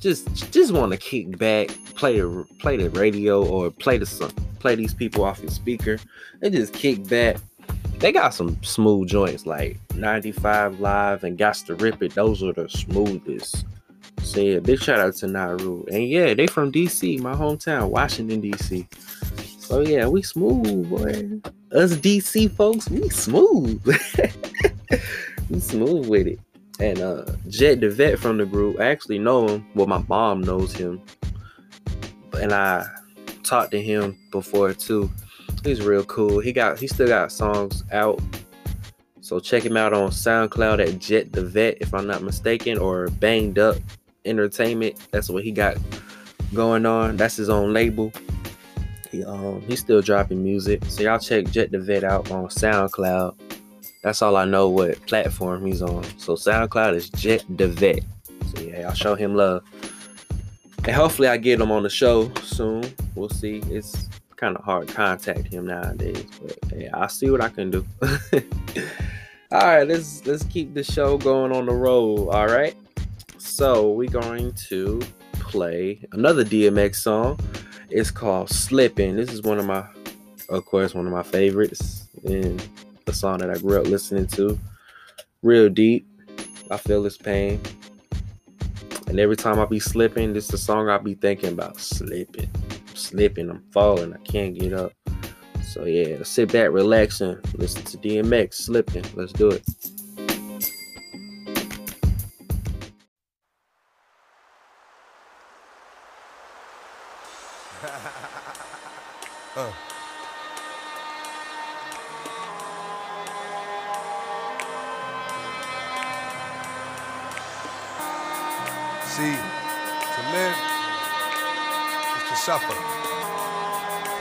just 0.00 0.52
just 0.52 0.72
want 0.72 0.92
to 0.92 0.98
kick 0.98 1.36
back, 1.36 1.68
play 2.00 2.18
the 2.18 2.46
play 2.58 2.78
the 2.78 2.88
radio 2.90 3.46
or 3.46 3.70
play 3.70 3.98
the 3.98 4.32
play 4.58 4.74
these 4.74 4.94
people 4.94 5.22
off 5.22 5.38
your 5.40 5.50
speaker, 5.50 5.98
and 6.42 6.54
just 6.54 6.72
kick 6.72 7.06
back. 7.08 7.36
They 7.98 8.10
got 8.10 8.32
some 8.32 8.56
smooth 8.62 9.08
joints 9.08 9.44
like 9.44 9.78
95 9.94 10.80
Live 10.80 11.24
and 11.24 11.38
Gots 11.38 11.66
to 11.66 11.74
Rip 11.74 12.02
It. 12.02 12.14
Those 12.14 12.42
are 12.42 12.54
the 12.54 12.70
smoothest. 12.70 13.66
So 14.22 14.40
yeah, 14.40 14.60
big 14.60 14.80
shout 14.80 14.98
out 14.98 15.14
to 15.16 15.26
Naru. 15.26 15.84
And 15.92 16.08
yeah, 16.08 16.32
they 16.32 16.46
from 16.46 16.72
DC, 16.72 17.20
my 17.20 17.34
hometown, 17.34 17.90
Washington, 17.90 18.40
DC. 18.40 18.86
So 19.60 19.80
yeah, 19.80 20.08
we 20.08 20.22
smooth, 20.22 20.88
boy. 20.88 21.50
Us 21.78 21.92
DC 21.96 22.50
folks, 22.56 22.88
we 22.88 23.10
smooth. 23.10 23.84
we 25.50 25.60
smooth 25.60 26.08
with 26.08 26.26
it. 26.26 26.40
And 26.78 27.00
uh 27.00 27.26
Jet 27.48 27.80
the 27.80 27.90
vet 27.90 28.18
from 28.18 28.38
the 28.38 28.46
group, 28.46 28.80
I 28.80 28.86
actually 28.86 29.18
know 29.18 29.46
him. 29.46 29.66
Well, 29.74 29.86
my 29.86 30.02
mom 30.08 30.40
knows 30.40 30.72
him. 30.72 31.02
And 32.34 32.52
I 32.52 32.86
talked 33.42 33.70
to 33.72 33.82
him 33.82 34.18
before 34.30 34.72
too. 34.72 35.10
He's 35.64 35.82
real 35.82 36.04
cool. 36.04 36.40
He 36.40 36.52
got 36.52 36.78
he 36.78 36.86
still 36.86 37.08
got 37.08 37.32
songs 37.32 37.84
out. 37.92 38.20
So 39.20 39.38
check 39.38 39.64
him 39.64 39.76
out 39.76 39.92
on 39.92 40.10
SoundCloud 40.10 40.86
at 40.86 40.98
Jet 40.98 41.32
the 41.32 41.44
Vet, 41.44 41.78
if 41.80 41.92
I'm 41.94 42.06
not 42.06 42.22
mistaken, 42.22 42.78
or 42.78 43.08
Banged 43.08 43.58
Up 43.58 43.76
Entertainment. 44.24 44.96
That's 45.12 45.28
what 45.28 45.44
he 45.44 45.52
got 45.52 45.76
going 46.54 46.86
on. 46.86 47.16
That's 47.16 47.36
his 47.36 47.48
own 47.48 47.72
label. 47.72 48.12
He 49.10 49.24
um 49.24 49.60
he's 49.62 49.80
still 49.80 50.00
dropping 50.00 50.42
music. 50.42 50.84
So 50.86 51.02
y'all 51.02 51.18
check 51.18 51.46
Jet 51.50 51.70
the 51.70 51.78
Vet 51.78 52.04
out 52.04 52.30
on 52.30 52.46
SoundCloud. 52.46 53.34
That's 54.02 54.22
all 54.22 54.36
I 54.36 54.46
know 54.46 54.68
what 54.68 55.04
platform 55.06 55.66
he's 55.66 55.82
on. 55.82 56.04
So 56.18 56.34
SoundCloud 56.34 56.94
is 56.94 57.10
Jet 57.10 57.44
the 57.50 57.68
Vet. 57.68 58.00
So 58.54 58.62
yeah, 58.62 58.88
I'll 58.88 58.94
show 58.94 59.14
him 59.14 59.34
love. 59.34 59.62
And 60.90 60.96
hopefully 60.96 61.28
I 61.28 61.36
get 61.36 61.60
him 61.60 61.70
on 61.70 61.84
the 61.84 61.88
show 61.88 62.34
soon. 62.42 62.82
We'll 63.14 63.28
see. 63.28 63.58
It's 63.70 64.08
kind 64.34 64.56
of 64.56 64.64
hard 64.64 64.88
to 64.88 64.94
contact 64.94 65.46
him 65.46 65.68
nowadays, 65.68 66.26
but 66.42 66.58
hey, 66.68 66.88
I'll 66.92 67.08
see 67.08 67.30
what 67.30 67.40
I 67.40 67.48
can 67.48 67.70
do. 67.70 67.86
all 69.52 69.60
right, 69.60 69.86
let's 69.86 70.26
let's 70.26 70.42
keep 70.42 70.74
the 70.74 70.82
show 70.82 71.16
going 71.16 71.52
on 71.52 71.66
the 71.66 71.72
road. 71.72 72.30
All 72.30 72.48
right. 72.48 72.74
So 73.38 73.92
we're 73.92 74.10
going 74.10 74.50
to 74.68 75.00
play 75.34 76.04
another 76.10 76.44
DMX 76.44 76.96
song. 76.96 77.38
It's 77.88 78.10
called 78.10 78.50
Slipping. 78.50 79.14
This 79.14 79.32
is 79.32 79.42
one 79.42 79.60
of 79.60 79.66
my, 79.66 79.86
of 80.48 80.64
course, 80.64 80.92
one 80.92 81.06
of 81.06 81.12
my 81.12 81.22
favorites 81.22 82.08
and 82.24 82.60
the 83.04 83.12
song 83.12 83.38
that 83.38 83.50
I 83.50 83.58
grew 83.58 83.80
up 83.80 83.86
listening 83.86 84.26
to. 84.26 84.58
Real 85.42 85.68
deep. 85.68 86.04
I 86.68 86.78
feel 86.78 87.04
this 87.04 87.16
pain. 87.16 87.60
And 89.10 89.18
every 89.18 89.34
time 89.34 89.58
I 89.58 89.64
be 89.64 89.80
slipping, 89.80 90.34
this 90.34 90.44
is 90.44 90.50
the 90.50 90.58
song 90.58 90.88
I 90.88 90.96
be 90.96 91.14
thinking 91.14 91.50
about. 91.50 91.80
Slipping. 91.80 92.48
I'm 92.54 92.94
slipping. 92.94 93.50
I'm 93.50 93.64
falling. 93.72 94.14
I 94.14 94.18
can't 94.18 94.54
get 94.54 94.72
up. 94.72 94.92
So 95.64 95.84
yeah, 95.84 96.22
sit 96.22 96.52
back, 96.52 96.70
relax, 96.70 97.20
and 97.20 97.40
listen 97.58 97.82
to 97.86 97.98
DMX 97.98 98.54
slipping. 98.54 99.04
Let's 99.16 99.32
do 99.32 99.50
it. 99.50 99.64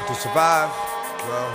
To 0.09 0.15
survive, 0.15 0.73
well, 1.29 1.53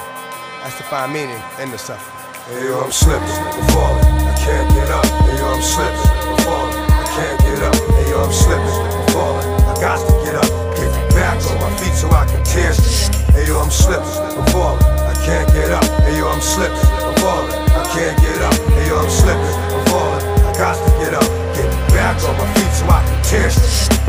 that's 0.62 0.78
to 0.78 0.84
find 0.86 1.10
meaning 1.12 1.42
in 1.58 1.74
the 1.74 1.78
suffering. 1.78 2.14
Hey 2.46 2.70
yo, 2.70 2.86
I'm 2.86 2.92
slipping, 2.94 3.26
I'm 3.26 3.66
falling, 3.74 4.06
I 4.30 4.34
can't 4.38 4.70
get 4.70 4.90
up. 4.94 5.02
Hey 5.26 5.42
yo, 5.42 5.46
I'm 5.50 5.58
slipping, 5.58 6.06
I'm 6.22 6.38
falling, 6.46 6.78
I 6.86 7.02
can't 7.18 7.38
get 7.42 7.60
up. 7.66 7.74
Hey 7.74 8.06
yo, 8.14 8.22
I'm 8.22 8.30
slipping, 8.30 8.78
I'm 8.94 9.06
falling, 9.10 9.48
I 9.58 9.74
got 9.82 9.98
to 10.06 10.14
get 10.22 10.38
up. 10.38 10.46
Get 10.78 10.86
back 11.18 11.42
on 11.50 11.58
my 11.58 11.70
feet 11.82 11.98
so 11.98 12.06
I 12.14 12.30
can 12.30 12.46
tear. 12.46 12.70
Hey 13.34 13.42
yo, 13.50 13.58
I'm 13.58 13.74
slipping, 13.74 14.06
I'm 14.22 14.46
falling, 14.54 14.86
I 14.86 15.14
can't 15.26 15.50
get 15.50 15.74
up. 15.74 15.82
Hey 16.06 16.14
yo, 16.14 16.30
I'm 16.30 16.38
slipping, 16.38 16.78
I'm 16.78 17.14
falling, 17.18 17.50
I 17.58 17.82
can't 17.90 18.14
get 18.22 18.38
up. 18.38 18.54
Hey 18.54 18.86
yo, 18.86 19.02
I'm 19.02 19.10
slipping, 19.10 19.54
I'm 19.74 19.82
falling, 19.90 20.22
I 20.46 20.50
got 20.54 20.78
to 20.78 20.90
get 21.02 21.10
up. 21.10 21.26
Get 21.58 21.66
back 21.90 22.22
on 22.22 22.38
my 22.38 22.46
feet 22.54 22.70
so 22.70 22.86
I 22.86 23.02
can 23.02 23.18
tear. 23.26 23.50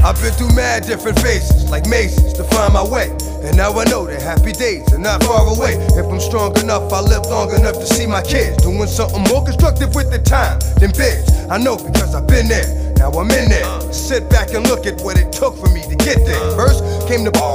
I've 0.06 0.22
been 0.22 0.34
through 0.38 0.54
mad 0.54 0.86
different 0.86 1.18
phases, 1.26 1.66
like 1.72 1.90
mazes, 1.90 2.34
to 2.38 2.44
find 2.44 2.72
my 2.78 2.86
way. 2.86 3.10
And 3.46 3.56
now 3.58 3.72
I 3.78 3.86
know 3.86 4.06
that 4.08 4.22
happy 4.22 4.52
days 4.52 4.92
are 4.92 4.98
not 4.98 5.24
far 5.24 5.46
away. 5.46 5.78
If 5.94 6.06
I'm 6.10 6.20
strong 6.20 6.58
enough, 6.58 6.92
I'll 6.92 7.06
live 7.06 7.26
long 7.30 7.54
enough 7.54 7.76
to 7.76 7.86
see 7.86 8.08
my 8.08 8.24
kids 8.24 8.58
doing 8.64 8.88
something 8.88 9.22
more 9.30 9.46
constructive 9.46 9.94
with 9.94 10.10
the 10.10 10.20
time 10.20 10.58
than 10.82 10.90
bids. 10.98 11.30
I 11.46 11.58
know 11.58 11.78
because 11.78 12.16
I've 12.16 12.28
been 12.28 12.48
there. 12.48 12.66
Now 12.98 13.12
I'm 13.12 13.30
in 13.30 13.50
there. 13.50 13.94
Sit 13.94 14.30
back 14.30 14.54
and 14.54 14.66
look 14.68 14.88
at 14.88 15.00
what 15.02 15.20
it 15.20 15.32
took 15.32 15.56
for 15.58 15.70
me 15.70 15.84
to 15.84 15.96
get 15.96 16.26
there. 16.26 16.42
First 16.58 16.82
came 17.08 17.24
the 17.24 17.36
the 17.36 17.55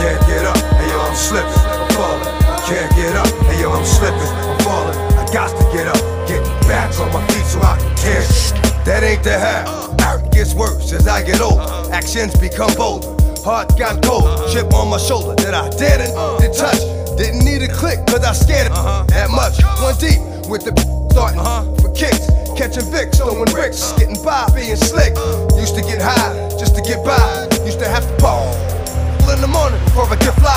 can't 0.00 0.20
get 0.26 0.44
up. 0.48 0.56
Hey 0.80 0.88
yo, 0.88 0.98
I'm 1.00 1.14
slipping, 1.14 1.52
I'm 1.52 1.90
falling, 1.92 2.24
I 2.24 2.56
can't 2.64 2.90
get 2.96 3.12
up. 3.16 3.28
Hey 3.44 3.60
yo, 3.60 3.72
I'm 3.72 3.84
slipping, 3.84 4.32
I'm 4.48 4.58
falling, 4.64 4.96
I 5.20 5.28
got 5.32 5.52
to 5.52 5.64
get 5.76 5.86
up. 5.86 6.00
Get 6.26 6.42
back 6.64 6.88
on 6.98 7.12
my 7.12 7.20
feet 7.28 7.44
so 7.44 7.60
I 7.60 7.76
can 7.76 7.94
tear. 7.96 8.24
That 8.84 9.02
ain't 9.04 9.22
the 9.22 9.38
half. 9.38 9.68
It 10.24 10.32
gets 10.32 10.54
worse 10.54 10.92
as 10.92 11.06
I 11.06 11.22
get 11.22 11.40
older. 11.40 11.62
Actions 11.92 12.34
become 12.38 12.72
bolder. 12.74 13.14
Heart 13.44 13.78
got 13.78 14.02
cold. 14.02 14.24
Chip 14.52 14.72
on 14.72 14.88
my 14.88 14.96
shoulder 14.96 15.34
that 15.42 15.54
I 15.54 15.68
didn't 15.70 16.14
to 16.16 16.48
touch. 16.56 16.80
Didn't 17.18 17.44
need 17.44 17.62
a 17.62 17.68
click 17.68 17.98
cause 18.06 18.24
I 18.24 18.32
scared 18.32 18.66
it 18.66 18.72
uh-huh. 18.72 19.04
that 19.08 19.30
much. 19.30 19.60
One 19.82 19.94
deep 20.00 20.20
with 20.48 20.64
the 20.64 20.72
starting 21.10 21.40
uh-huh. 21.40 21.74
for 21.76 21.92
kicks. 21.92 22.26
Catching 22.56 22.88
Vicks, 22.92 23.16
throwing 23.16 23.44
bricks, 23.52 23.92
getting 23.92 24.22
by, 24.24 24.48
being 24.54 24.76
slick. 24.76 25.14
Used 25.56 25.76
to 25.76 25.82
get 25.82 26.00
high 26.00 26.48
just 26.58 26.74
to 26.76 26.82
get 26.82 27.04
by. 27.04 27.48
Used 27.64 27.78
to 27.80 27.88
have 27.88 28.06
to 28.06 28.20
in 29.32 29.40
the 29.40 29.46
morning 29.46 29.80
I 30.10 30.16
get 30.16 30.34
fly. 30.34 30.50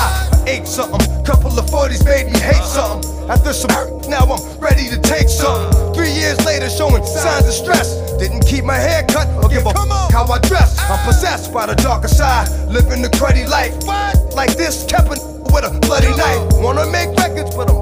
I 0.46 0.50
ate 0.50 0.66
something, 0.66 0.98
couple 1.24 1.52
of 1.56 1.66
40s 1.66 2.04
made 2.04 2.26
me 2.26 2.38
hate 2.38 2.64
something. 2.64 3.06
After 3.30 3.52
some 3.52 3.70
hurt, 3.70 4.08
now 4.08 4.26
I'm 4.26 4.42
ready 4.58 4.88
to 4.90 4.98
take 5.00 5.28
something. 5.28 5.94
Three 5.94 6.10
years 6.10 6.42
later, 6.44 6.68
showing 6.68 7.04
signs 7.04 7.46
of 7.46 7.54
stress. 7.54 7.94
Didn't 8.18 8.44
keep 8.46 8.64
my 8.64 8.76
hair 8.76 9.04
cut 9.08 9.28
or 9.42 9.48
give 9.48 9.66
a 9.66 9.70
f- 9.70 10.10
how 10.10 10.26
I 10.26 10.38
dress. 10.40 10.78
I'm 10.90 10.98
possessed 11.06 11.52
by 11.52 11.66
the 11.66 11.74
darker 11.76 12.08
side, 12.08 12.48
living 12.68 13.02
the 13.02 13.08
cruddy 13.08 13.46
life. 13.48 13.74
Like 14.34 14.56
this, 14.56 14.84
kept 14.86 15.06
a 15.06 15.18
with 15.54 15.64
a 15.64 15.78
bloody 15.86 16.10
knife. 16.16 16.42
Wanna 16.58 16.86
make 16.90 17.14
records, 17.16 17.54
but 17.54 17.70
I'm 17.70 17.78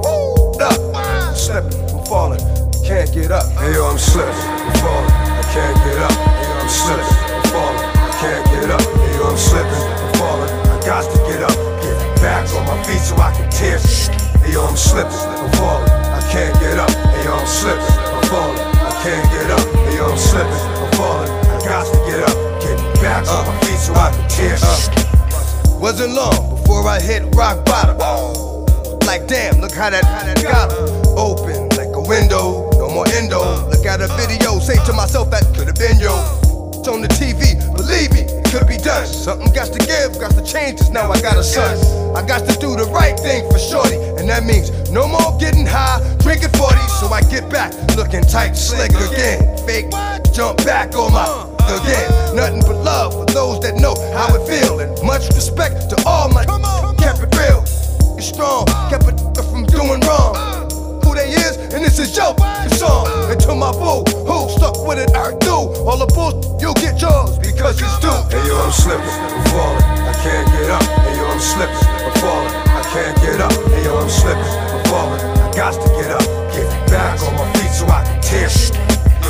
up. 0.60 0.78
I'm 0.94 1.34
slipping, 1.34 1.80
I'm 1.90 2.04
falling, 2.04 2.40
can't 2.84 3.10
get 3.12 3.30
up. 3.32 3.50
Hey 3.58 3.72
yo, 3.72 3.86
I'm 3.86 3.98
slipping, 3.98 4.34
I'm 4.34 4.74
falling, 4.84 5.10
I 5.10 5.42
can't 5.54 5.76
get 5.84 5.98
up. 5.98 6.11
I'm 14.72 14.78
slipping, 14.78 15.12
I'm 15.12 15.52
falling, 15.60 15.90
I 15.92 16.20
can't 16.32 16.58
get 16.58 16.78
up. 16.80 16.88
Hey 16.88 17.28
I'm 17.28 17.46
slipping, 17.46 17.92
I'm 18.08 18.24
falling, 18.32 18.56
I 18.56 18.88
can't 19.04 19.28
get 19.28 19.50
up. 19.52 19.60
Hey 19.84 20.00
I'm 20.00 20.16
slipping, 20.16 20.64
I'm 20.80 20.90
falling, 20.96 21.28
I 21.28 21.60
got 21.60 21.84
to 21.92 21.98
get 22.08 22.24
up. 22.24 22.36
Get 22.64 22.80
back 23.04 23.28
on 23.28 23.52
my 23.52 23.60
feet 23.60 23.76
so 23.76 23.92
I 23.92 24.08
can 24.16 24.24
tear. 24.32 24.56
up. 24.64 25.78
Wasn't 25.78 26.14
long 26.14 26.56
before 26.56 26.88
I 26.88 27.02
hit 27.02 27.22
rock 27.36 27.66
bottom. 27.66 27.98
Like 29.04 29.28
damn, 29.28 29.60
look 29.60 29.72
how 29.72 29.90
that, 29.90 30.06
how 30.06 30.24
that 30.24 30.40
got 30.40 30.72
open 31.20 31.68
like 31.76 31.92
a 31.92 32.00
window. 32.00 32.70
No 32.80 32.88
more 32.88 33.06
endo. 33.12 33.44
Look 33.68 33.84
at 33.84 34.00
a 34.00 34.08
video, 34.16 34.58
say 34.58 34.82
to 34.86 34.94
myself 34.94 35.28
that 35.32 35.44
could 35.52 35.66
have 35.66 35.76
been 35.76 36.00
yo. 36.00 36.16
It's 36.72 36.88
on 36.88 37.02
the 37.02 37.12
TV, 37.12 37.60
believe 37.76 38.08
me, 38.16 38.21
could 38.52 38.68
be 38.68 38.76
done. 38.76 39.06
Something 39.06 39.50
got 39.54 39.72
to 39.72 39.80
give, 39.80 40.20
got 40.20 40.32
to 40.36 40.44
change. 40.44 40.78
Cause 40.78 40.90
now 40.90 41.10
I 41.10 41.18
got 41.22 41.38
a 41.38 41.42
son. 41.42 41.72
I 42.14 42.20
got 42.20 42.46
to 42.46 42.54
do 42.60 42.76
the 42.76 42.84
right 42.92 43.18
thing 43.18 43.48
for 43.50 43.58
shorty, 43.58 43.96
and 44.20 44.28
that 44.28 44.44
means 44.44 44.68
no 44.90 45.08
more 45.08 45.32
getting 45.40 45.64
high, 45.64 45.98
drinking 46.20 46.52
40. 46.60 46.76
So 47.00 47.08
I 47.08 47.22
get 47.32 47.48
back, 47.48 47.72
looking 47.96 48.20
tight, 48.20 48.52
slick 48.52 48.92
again. 48.92 49.40
fake. 49.64 49.88
Jump 50.36 50.58
back 50.68 50.94
on 50.94 51.12
my 51.12 51.24
again. 51.80 52.36
Nothing 52.36 52.60
but 52.60 52.76
love 52.84 53.14
for 53.14 53.24
those 53.32 53.60
that 53.60 53.76
know 53.76 53.96
how 54.12 54.28
it 54.36 54.44
feel. 54.44 54.80
And 54.80 54.92
much 55.02 55.28
respect 55.32 55.88
to 55.88 55.96
all 56.06 56.28
my 56.28 56.44
kept 57.00 57.24
it 57.24 57.32
real. 57.40 57.64
It's 58.20 58.28
strong, 58.28 58.66
kept 58.92 59.08
it 59.08 59.16
from 59.48 59.64
doing 59.64 60.00
wrong. 60.04 60.51
They 61.22 61.38
is, 61.38 61.54
and 61.70 61.84
this 61.86 62.00
is 62.02 62.16
your 62.18 62.34
song. 62.74 63.06
And 63.30 63.38
to 63.46 63.54
my 63.54 63.70
boo, 63.70 64.02
who 64.26 64.50
stuck 64.50 64.74
with 64.82 64.98
it, 64.98 65.14
I 65.14 65.30
do. 65.38 65.70
All 65.86 65.94
the 65.94 66.10
bull, 66.10 66.34
you'll 66.58 66.74
get 66.82 66.98
yours 66.98 67.38
because 67.38 67.78
it's 67.78 67.94
due. 68.02 68.10
Hey 68.26 68.42
yo, 68.42 68.58
I'm 68.58 68.74
slipping, 68.74 69.06
I'm 69.06 69.46
falling, 69.54 69.86
I 70.02 70.14
can't 70.18 70.50
get 70.50 70.66
up. 70.66 70.82
Hey 70.82 71.14
yo, 71.14 71.30
I'm 71.30 71.38
slipping, 71.38 71.78
I'm 71.78 72.14
falling, 72.18 72.50
I 72.74 72.82
can't 72.90 73.14
get 73.22 73.38
up. 73.38 73.54
Hey 73.70 73.84
yo, 73.86 74.02
I'm 74.02 74.10
slipping, 74.10 74.50
I'm 74.74 74.82
falling, 74.90 75.22
I 75.22 75.46
got 75.54 75.78
to 75.78 75.88
get 75.94 76.10
up. 76.10 76.26
Get 76.50 76.66
back 76.90 77.14
on 77.22 77.38
my 77.38 77.46
feet 77.54 77.70
so 77.70 77.86
I 77.86 78.02
can 78.02 78.18
tear 78.18 78.50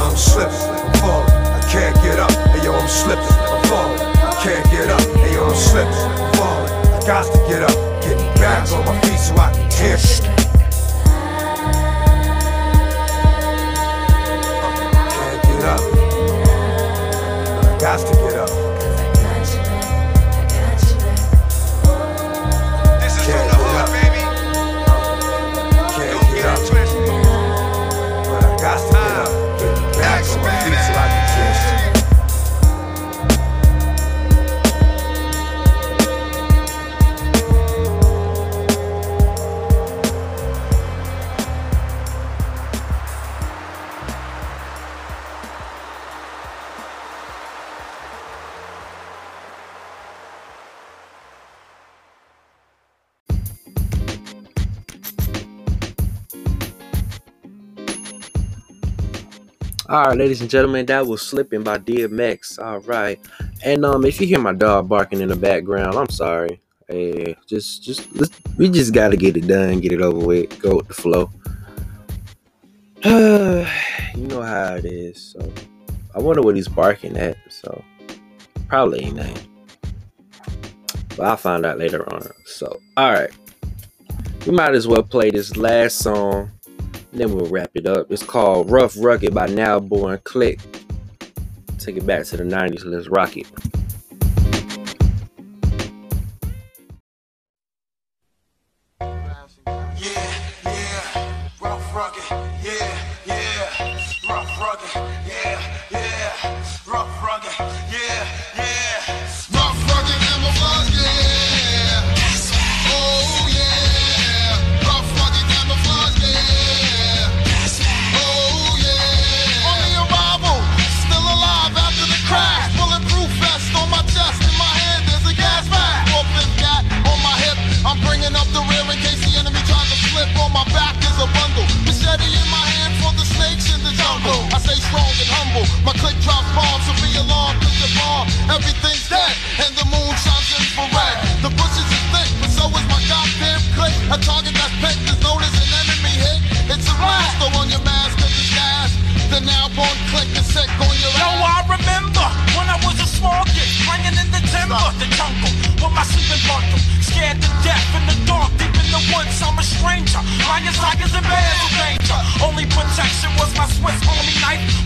I'm 0.00 0.16
slipping, 0.16 0.64
I'm 0.72 0.96
falling, 0.96 1.28
I 1.28 1.60
can't 1.68 1.96
get 2.00 2.16
up. 2.16 2.32
Hey 2.56 2.64
yo, 2.64 2.72
I'm 2.72 2.88
slipping, 2.88 3.36
I'm 3.52 3.60
falling, 3.68 4.00
I 4.00 4.32
can't 4.40 4.64
get 4.72 4.88
up. 4.88 5.04
Hey 5.20 5.36
yo, 5.36 5.44
I'm 5.44 5.52
slipping, 5.52 5.92
I'm 5.92 6.32
falling, 6.40 6.72
I 6.72 6.98
got 7.04 7.28
to 7.28 7.38
get 7.52 7.60
up. 7.60 7.76
Get 8.00 8.16
back 8.40 8.64
on 8.72 8.80
my 8.88 8.96
feet 9.04 9.20
so 9.20 9.36
I 9.36 9.52
can 9.52 9.68
tear 9.68 10.41
up. 15.62 15.80
I 17.64 17.78
got 17.78 17.98
to 17.98 18.21
All 59.92 60.04
right, 60.06 60.16
ladies 60.16 60.40
and 60.40 60.48
gentlemen, 60.48 60.86
that 60.86 61.06
was 61.06 61.20
"Slipping" 61.20 61.62
by 61.62 61.76
DMX. 61.76 62.58
All 62.58 62.78
right, 62.80 63.20
and 63.62 63.84
um, 63.84 64.06
if 64.06 64.22
you 64.22 64.26
hear 64.26 64.38
my 64.38 64.54
dog 64.54 64.88
barking 64.88 65.20
in 65.20 65.28
the 65.28 65.36
background, 65.36 65.96
I'm 65.96 66.08
sorry. 66.08 66.62
Hey, 66.88 67.36
just, 67.46 67.82
just, 67.84 68.10
let's- 68.16 68.40
we 68.56 68.70
just 68.70 68.94
got 68.94 69.10
to 69.10 69.18
get 69.18 69.36
it 69.36 69.46
done, 69.46 69.80
get 69.80 69.92
it 69.92 70.00
over 70.00 70.18
with, 70.26 70.58
go 70.62 70.76
with 70.76 70.88
the 70.88 70.94
flow. 70.94 71.30
you 73.04 74.26
know 74.28 74.40
how 74.40 74.76
it 74.76 74.86
is. 74.86 75.20
So, 75.20 75.52
I 76.14 76.20
wonder 76.20 76.40
what 76.40 76.56
he's 76.56 76.68
barking 76.68 77.18
at. 77.18 77.36
So, 77.50 77.84
probably 78.68 79.04
ain't 79.04 79.16
nothing. 79.16 79.46
But 81.18 81.20
I'll 81.20 81.36
find 81.36 81.66
out 81.66 81.76
later 81.78 82.10
on. 82.14 82.30
So, 82.46 82.80
all 82.96 83.12
right, 83.12 83.30
we 84.46 84.52
might 84.52 84.74
as 84.74 84.88
well 84.88 85.02
play 85.02 85.30
this 85.30 85.58
last 85.58 85.98
song. 85.98 86.50
Then 87.12 87.34
we'll 87.34 87.46
wrap 87.46 87.70
it 87.74 87.86
up. 87.86 88.10
It's 88.10 88.22
called 88.22 88.70
Rough 88.70 88.96
Rugged 88.98 89.34
by 89.34 89.46
Now 89.46 89.78
Born 89.78 90.18
Click. 90.24 90.60
Take 91.78 91.96
it 91.98 92.06
back 92.06 92.24
to 92.26 92.36
the 92.36 92.44
90s. 92.44 92.84
Let's 92.84 93.08
rock 93.08 93.36
it. 93.36 93.46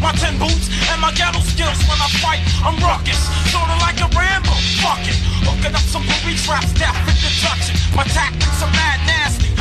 My 0.00 0.12
tin 0.12 0.38
boots, 0.38 0.68
and 0.92 1.00
my 1.00 1.12
ghetto 1.12 1.40
skills 1.40 1.78
when 1.88 1.98
I 2.00 2.08
fight. 2.20 2.40
I'm 2.64 2.76
ruckus, 2.84 3.18
sorta 3.52 3.76
like 3.80 3.98
a 4.00 4.08
Rambo. 4.12 4.52
Fuck 4.82 5.06
it, 5.08 5.18
hooking 5.46 5.74
up 5.74 5.86
some 5.88 6.04
booby 6.04 6.36
traps, 6.36 6.72
death 6.76 6.96
in 7.08 7.16
the 7.24 7.32
touch. 7.40 7.72
My 7.96 8.04
tactics 8.04 8.60
are 8.62 8.72
mad 8.72 9.00
nasty, 9.08 9.55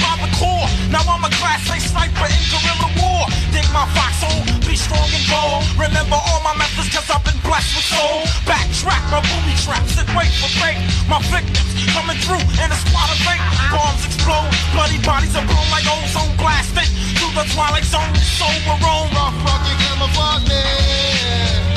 by 0.00 0.16
the 0.24 0.30
core. 0.36 0.66
Now 0.88 1.04
I'm 1.06 1.24
a 1.24 1.30
class 1.38 1.62
A 1.68 1.76
sniper 1.78 2.26
in 2.26 2.42
guerrilla 2.48 2.88
war. 3.00 3.24
Dig 3.52 3.66
my 3.70 3.86
foxhole, 3.94 4.42
be 4.64 4.74
strong 4.74 5.08
and 5.12 5.26
bold. 5.28 5.62
Remember 5.76 6.16
all 6.16 6.40
my 6.42 6.56
methods, 6.56 6.88
cause 6.90 7.08
I've 7.12 7.22
been 7.24 7.38
blessed 7.44 7.76
with 7.76 7.88
soul. 7.88 8.24
Backtrack 8.48 9.02
my 9.12 9.20
booby 9.20 9.54
traps 9.60 10.00
and 10.00 10.08
wait 10.16 10.32
for 10.40 10.50
fate. 10.58 10.80
My 11.06 11.20
victims 11.28 11.70
coming 11.92 12.18
through 12.24 12.44
in 12.60 12.68
a 12.68 12.78
squad 12.88 13.10
of 13.12 13.20
eight. 13.28 13.44
Bombs 13.70 14.02
explode, 14.08 14.50
bloody 14.74 15.00
bodies 15.04 15.34
are 15.36 15.46
blown 15.46 15.68
like 15.70 15.86
ozone 15.86 16.34
blasting. 16.40 16.90
Through 17.20 17.34
the 17.36 17.46
twilight 17.52 17.84
zone, 17.84 18.14
so 18.38 18.46
we're 18.66 18.80
on. 18.82 19.06
Rough 19.14 19.36
rugged 19.44 19.76
camouflage, 19.84 20.48
yeah. 20.48 21.69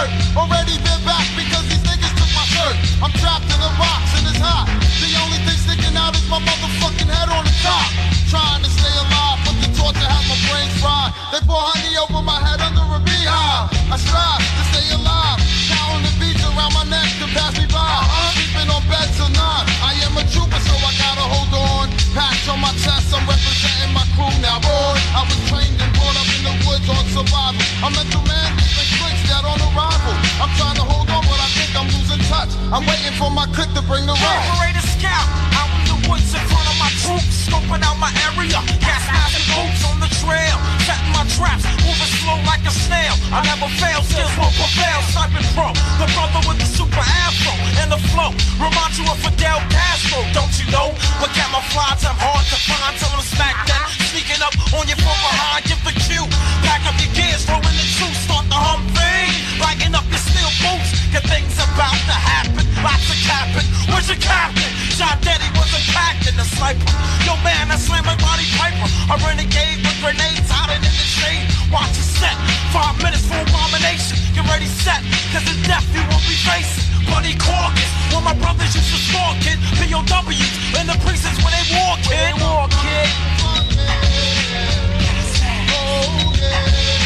I'm. 0.00 0.08
Already 0.36 0.80
been 0.80 1.02
back 1.04 1.28
because 1.36 1.68
these 1.68 1.84
niggas 1.84 2.14
took 2.16 2.30
my 2.32 2.46
shirt. 2.48 2.76
I'm 3.04 3.12
trapped 3.20 3.44
in 3.52 3.60
the 3.60 3.72
rocks 3.76 4.12
and 4.16 4.24
it's 4.32 4.40
hot. 4.40 4.64
The 4.96 5.12
only 5.20 5.36
thing 5.44 5.58
sticking 5.60 5.96
out 5.96 6.16
is 6.16 6.24
my 6.30 6.40
motherfucking 6.40 7.10
head 7.10 7.28
on 7.28 7.44
the 7.44 7.52
top. 7.60 7.88
Trying 8.32 8.62
to 8.64 8.70
stay 8.70 8.94
alive, 8.96 9.38
but 9.44 9.56
the 9.60 9.68
torture 9.76 10.08
has 10.08 10.24
my 10.24 10.38
brains 10.48 10.72
fried. 10.80 11.12
They 11.32 11.44
pour 11.44 11.60
honey 11.60 11.92
over 12.00 12.22
my 12.24 12.40
head 12.40 12.60
under. 12.60 12.89
I 13.90 13.98
strive 13.98 14.38
to 14.38 14.64
stay 14.70 14.86
alive. 14.94 15.38
Counting 15.66 16.06
the 16.06 16.12
beats 16.22 16.42
around 16.46 16.70
my 16.78 16.86
neck 16.86 17.10
to 17.18 17.26
pass 17.34 17.58
me 17.58 17.66
by. 17.66 17.82
Uh-huh. 17.82 18.38
Sleeping 18.38 18.70
on 18.70 18.82
beds 18.86 19.18
or 19.18 19.30
not. 19.34 19.66
I 19.82 19.98
am 20.06 20.14
a 20.14 20.22
trooper, 20.30 20.62
so 20.62 20.74
I 20.78 20.94
gotta 20.94 21.26
hold 21.26 21.50
on. 21.50 21.90
Patch 22.14 22.46
on 22.46 22.62
my 22.62 22.70
chest, 22.78 23.10
I'm 23.10 23.26
representing 23.26 23.90
my 23.90 24.06
crew 24.14 24.30
now. 24.38 24.62
Boy, 24.62 24.94
I 25.14 25.26
was 25.26 25.38
trained 25.50 25.74
and 25.74 25.90
brought 25.98 26.14
up 26.14 26.28
in 26.38 26.42
the 26.46 26.54
woods 26.70 26.86
on 26.86 27.02
survival. 27.10 27.58
I'm 27.82 27.90
mental 27.90 28.22
man, 28.30 28.50
these 28.78 28.94
clicks 28.94 29.26
that 29.26 29.42
on 29.42 29.58
arrival. 29.58 30.14
I'm 30.38 30.50
trying 30.54 30.78
to 30.78 30.86
hold 30.86 31.10
on, 31.10 31.26
but 31.26 31.38
I 31.42 31.50
think 31.58 31.74
I'm 31.74 31.90
losing 31.90 32.22
touch. 32.30 32.54
I'm 32.70 32.86
waiting 32.86 33.14
for 33.18 33.30
my 33.30 33.50
click 33.50 33.74
to 33.74 33.82
bring 33.90 34.06
the 34.06 34.14
rush. 34.14 34.46
Operator 34.54 34.86
scout 34.86 35.26
out 35.58 35.70
in 35.82 35.82
the 35.90 35.98
woods 36.06 36.30
in 36.30 36.42
front 36.46 36.66
of 36.70 36.76
my 36.78 36.90
troops, 37.02 37.50
scoping 37.50 37.82
out 37.82 37.98
my 37.98 38.10
area. 38.30 38.58
Gas 38.78 39.02
mask 39.10 39.34
and 39.34 39.46
boots 39.50 39.82
on 39.86 39.98
the 39.98 40.10
trail, 40.22 40.58
my 41.20 41.28
traps, 41.36 41.68
moving 41.84 42.12
slow 42.24 42.40
like 42.48 42.64
a 42.64 42.72
snail. 42.72 43.12
I 43.28 43.44
never 43.44 43.68
fail, 43.76 44.00
skills 44.08 44.32
will 44.40 44.48
prevail. 44.56 45.00
Sniping 45.12 45.44
pro, 45.52 45.68
the 46.00 46.08
brother 46.16 46.40
with 46.48 46.56
the 46.56 46.64
super 46.64 47.04
afro 47.04 47.52
and 47.84 47.92
the 47.92 48.00
flow. 48.08 48.32
Remind 48.56 48.96
you 48.96 49.04
of 49.04 49.20
Fidel 49.20 49.60
Castro, 49.68 50.24
don't 50.32 50.52
you 50.56 50.64
know? 50.72 50.96
But 51.20 51.28
got 51.36 51.52
I'm 51.52 51.60
hard 51.60 52.44
to 52.48 52.58
find 52.64 52.96
till 52.96 53.12
I'm 53.12 53.20
smacked. 53.20 53.68
Sneaking 54.08 54.40
up 54.40 54.56
on 54.72 54.88
you 54.88 54.96
from 54.96 55.18
behind, 55.20 55.68
give 55.68 55.82
the 55.84 55.92
cue. 56.08 56.24
Pack 56.64 56.88
up 56.88 56.96
your 56.96 57.12
gears, 57.12 57.44
throw 57.44 57.60
in 57.60 57.74
the 57.76 57.86
truth, 58.00 58.16
start 58.24 58.48
the 58.48 58.56
hum 58.56 58.80
thing. 58.96 59.28
Up 59.90 60.06
your 60.08 60.22
steel 60.22 60.52
boots, 60.62 60.90
cause 61.12 61.26
things 61.28 61.52
about 61.58 61.98
to 62.08 62.16
happen. 62.16 62.69
Lots 62.80 63.12
of 63.12 63.18
capping. 63.28 63.68
Where's 63.92 64.08
your 64.08 64.16
captain? 64.16 64.72
John 64.96 65.16
Daddy 65.20 65.44
was 65.52 65.68
a 65.76 65.82
captain, 65.92 66.32
a 66.40 66.44
sniper. 66.44 66.80
Yo, 67.28 67.36
man, 67.44 67.68
I 67.68 67.76
slammed 67.76 68.08
my 68.08 68.16
body 68.16 68.48
piper. 68.56 68.88
A 69.12 69.16
renegade 69.20 69.84
with 69.84 70.00
grenades 70.00 70.48
out 70.48 70.72
in 70.72 70.80
the 70.80 70.88
shade. 70.88 71.44
Watch 71.68 71.92
a 72.00 72.04
set. 72.04 72.36
Five 72.72 72.96
minutes 73.04 73.28
for 73.28 73.36
abomination. 73.36 74.16
Get 74.32 74.48
ready, 74.48 74.64
set. 74.64 75.04
Cause 75.28 75.44
the 75.44 75.56
death 75.68 75.84
you 75.92 76.00
won't 76.08 76.24
be 76.24 76.36
facing. 76.40 76.88
Buddy 77.04 77.36
Corkins, 77.36 77.92
when 78.16 78.24
my 78.24 78.32
brothers 78.40 78.72
used 78.72 78.88
to 78.88 79.00
score, 79.12 79.34
kid. 79.44 79.60
POWs 79.76 80.48
in 80.80 80.88
the 80.88 80.96
precincts 81.04 81.36
when 81.44 81.52
they 81.52 81.64
war, 81.76 82.00
kid. 82.00 82.32
When 82.32 82.32
they 82.32 82.44
war, 82.44 82.64
kid. 82.80 83.08
Oh, 85.68 86.32
yeah. 86.40 86.99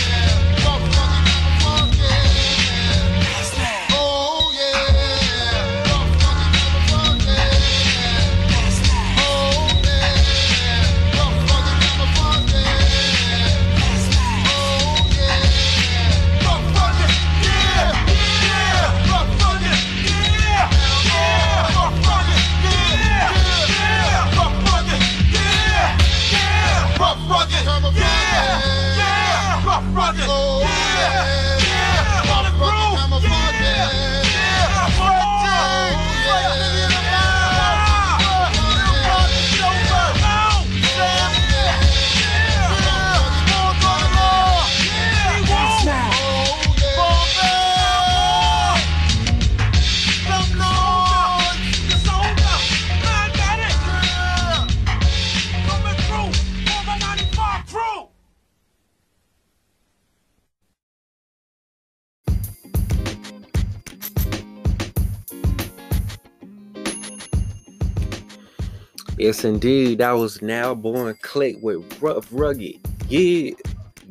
Yes, 69.24 69.42
indeed. 69.42 70.00
That 70.00 70.10
was 70.10 70.42
now 70.42 70.74
born 70.74 71.16
click 71.22 71.56
with 71.62 72.02
rough 72.02 72.28
rugged. 72.30 72.78
Yeah, 73.08 73.52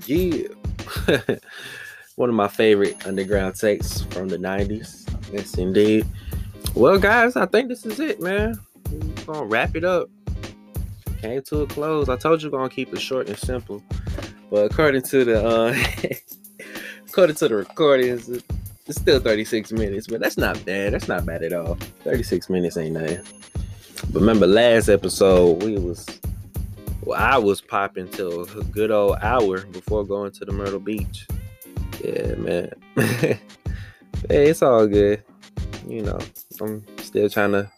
yeah. 0.07 0.47
One 2.16 2.30
of 2.30 2.36
my 2.36 2.47
favorite 2.47 3.05
underground 3.05 3.53
takes 3.53 4.01
from 4.01 4.30
the 4.30 4.38
90s. 4.38 5.07
Yes, 5.32 5.53
indeed. 5.59 6.07
Well, 6.74 6.97
guys, 6.97 7.36
I 7.36 7.45
think 7.45 7.70
this 7.70 7.86
is 7.86 7.99
it, 7.99 8.22
man. 8.22 8.59
We're 8.89 9.34
gonna 9.36 9.45
wrap 9.45 9.76
it 9.76 9.84
up. 9.84 10.09
Came 11.22 11.43
to 11.43 11.61
a 11.61 11.68
close. 11.68 12.09
I 12.09 12.18
told 12.18 12.41
you 12.41 12.49
we're 12.49 12.57
gonna 12.57 12.72
keep 12.72 12.91
it 12.91 12.99
short 12.99 13.30
and 13.30 13.38
simple. 13.38 13.84
But 14.49 14.72
according 14.72 15.03
to 15.03 15.26
the 15.26 15.45
uh 15.45 15.76
according 17.07 17.36
to 17.36 17.49
the 17.49 17.57
recordings, 17.57 18.30
it's 18.88 18.99
still 18.99 19.20
36 19.20 19.74
minutes, 19.74 20.07
but 20.07 20.22
that's 20.22 20.38
not 20.39 20.66
bad. 20.66 20.93
That's 20.93 21.07
not 21.07 21.24
bad 21.24 21.43
at 21.43 21.53
all. 21.53 21.76
36 22.03 22.49
minutes 22.49 22.78
ain't 22.78 22.95
nothing. 22.95 23.22
Remember 24.12 24.48
last 24.48 24.89
episode 24.89 25.64
we 25.64 25.78
was 25.78 26.06
well, 27.02 27.20
I 27.20 27.38
was 27.38 27.62
popping 27.62 28.08
till 28.08 28.44
a 28.44 28.64
good 28.66 28.91
old 28.91 29.18
hour 29.22 29.66
before 29.66 30.06
going 30.06 30.32
to 30.34 30.46
the 30.46 30.52
Myrtle 30.52 30.80
Beach. 30.80 31.28
Yeah, 32.04 32.36
man. 32.36 32.72
hey, 32.96 33.39
it's 34.30 34.62
all 34.62 34.88
good. 34.88 35.24
You 35.88 36.04
know, 36.04 36.20
I'm 36.62 36.86
still 37.00 37.30
trying 37.30 37.52
to 37.54 37.70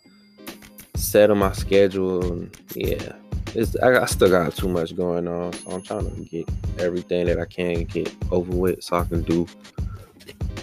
settle 0.95 1.35
my 1.35 1.53
schedule 1.53 2.33
and 2.33 2.57
yeah. 2.75 3.13
It's 3.55 3.75
I, 3.81 4.01
I 4.01 4.05
still 4.05 4.29
got 4.29 4.53
too 4.55 4.67
much 4.67 4.95
going 4.95 5.27
on, 5.27 5.53
so 5.53 5.71
I'm 5.71 5.81
trying 5.81 6.13
to 6.13 6.21
get 6.25 6.49
everything 6.77 7.27
that 7.27 7.39
I 7.39 7.45
can 7.45 7.85
get 7.85 8.13
over 8.31 8.53
with 8.53 8.83
so 8.83 8.97
I 8.97 9.05
can 9.05 9.23
do 9.23 9.47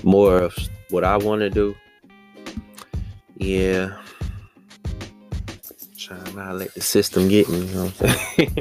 more 0.03 0.39
of 0.39 0.57
what 0.91 1.03
I 1.03 1.17
want 1.17 1.41
to 1.41 1.51
do. 1.51 1.75
Yeah 3.37 3.97
to 6.21 6.55
let 6.55 6.75
the 6.75 6.81
system 6.81 7.29
get 7.29 7.49
me. 7.49 7.65
You 7.67 7.75
know 7.75 7.85
what 7.85 8.03
I'm 8.03 8.17
saying? 8.37 8.59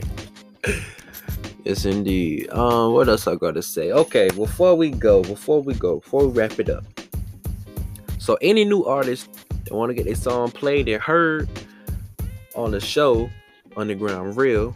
yes, 1.65 1.85
indeed. 1.85 2.49
Um, 2.49 2.93
what 2.93 3.09
else 3.09 3.27
I 3.27 3.35
gotta 3.35 3.61
say? 3.61 3.91
Okay, 3.91 4.29
before 4.29 4.75
we 4.75 4.91
go, 4.91 5.21
before 5.23 5.61
we 5.61 5.73
go, 5.73 5.99
before 5.99 6.27
we 6.27 6.33
wrap 6.33 6.59
it 6.59 6.69
up. 6.69 6.83
So, 8.19 8.37
any 8.41 8.65
new 8.65 8.83
artists 8.85 9.27
that 9.65 9.73
want 9.73 9.89
to 9.89 9.93
get 9.93 10.05
their 10.05 10.15
song 10.15 10.51
played 10.51 10.87
and 10.87 11.01
heard 11.01 11.49
on 12.55 12.71
the 12.71 12.79
show, 12.79 13.29
Underground 13.75 14.37
Real, 14.37 14.75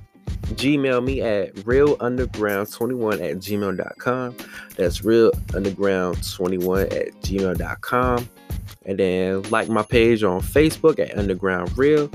Gmail 0.53 1.03
me 1.03 1.21
at 1.21 1.55
realunderground21 1.55 3.13
at 3.13 3.37
gmail.com. 3.37 4.35
That's 4.75 5.01
realunderground21 5.01 6.83
at 6.93 7.13
gmail.com. 7.21 8.29
And 8.85 8.99
then 8.99 9.41
like 9.49 9.69
my 9.69 9.81
page 9.81 10.23
on 10.23 10.41
Facebook 10.41 10.99
at 10.99 11.17
Underground 11.17 11.75
Real. 11.77 12.11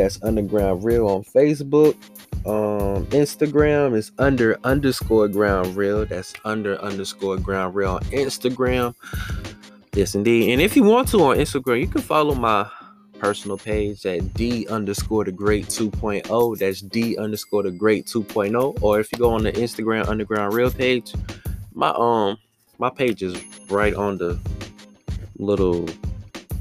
That's 0.00 0.22
Underground 0.22 0.82
Real 0.82 1.06
on 1.08 1.22
Facebook. 1.24 1.94
Um, 2.46 3.04
Instagram 3.08 3.94
is 3.94 4.12
under 4.18 4.58
underscore 4.64 5.28
ground 5.28 5.76
real. 5.76 6.06
That's 6.06 6.32
under 6.46 6.80
underscore 6.80 7.36
ground 7.36 7.74
real 7.74 7.90
on 7.90 8.00
Instagram. 8.04 8.94
Yes, 9.92 10.14
indeed. 10.14 10.52
And 10.52 10.62
if 10.62 10.74
you 10.74 10.84
want 10.84 11.08
to 11.08 11.18
on 11.18 11.36
Instagram, 11.36 11.80
you 11.80 11.86
can 11.86 12.00
follow 12.00 12.34
my 12.34 12.66
personal 13.18 13.58
page 13.58 14.06
at 14.06 14.32
D 14.32 14.66
underscore 14.68 15.26
the 15.26 15.32
great 15.32 15.66
2.0. 15.66 16.58
That's 16.58 16.80
D 16.80 17.18
underscore 17.18 17.64
the 17.64 17.70
great 17.70 18.06
2.0. 18.06 18.82
Or 18.82 19.00
if 19.00 19.12
you 19.12 19.18
go 19.18 19.34
on 19.34 19.42
the 19.42 19.52
Instagram 19.52 20.08
underground 20.08 20.54
real 20.54 20.70
page, 20.70 21.12
my 21.74 21.92
um 21.94 22.38
my 22.78 22.88
page 22.88 23.22
is 23.22 23.36
right 23.68 23.92
on 23.92 24.16
the 24.16 24.38
little 25.36 25.86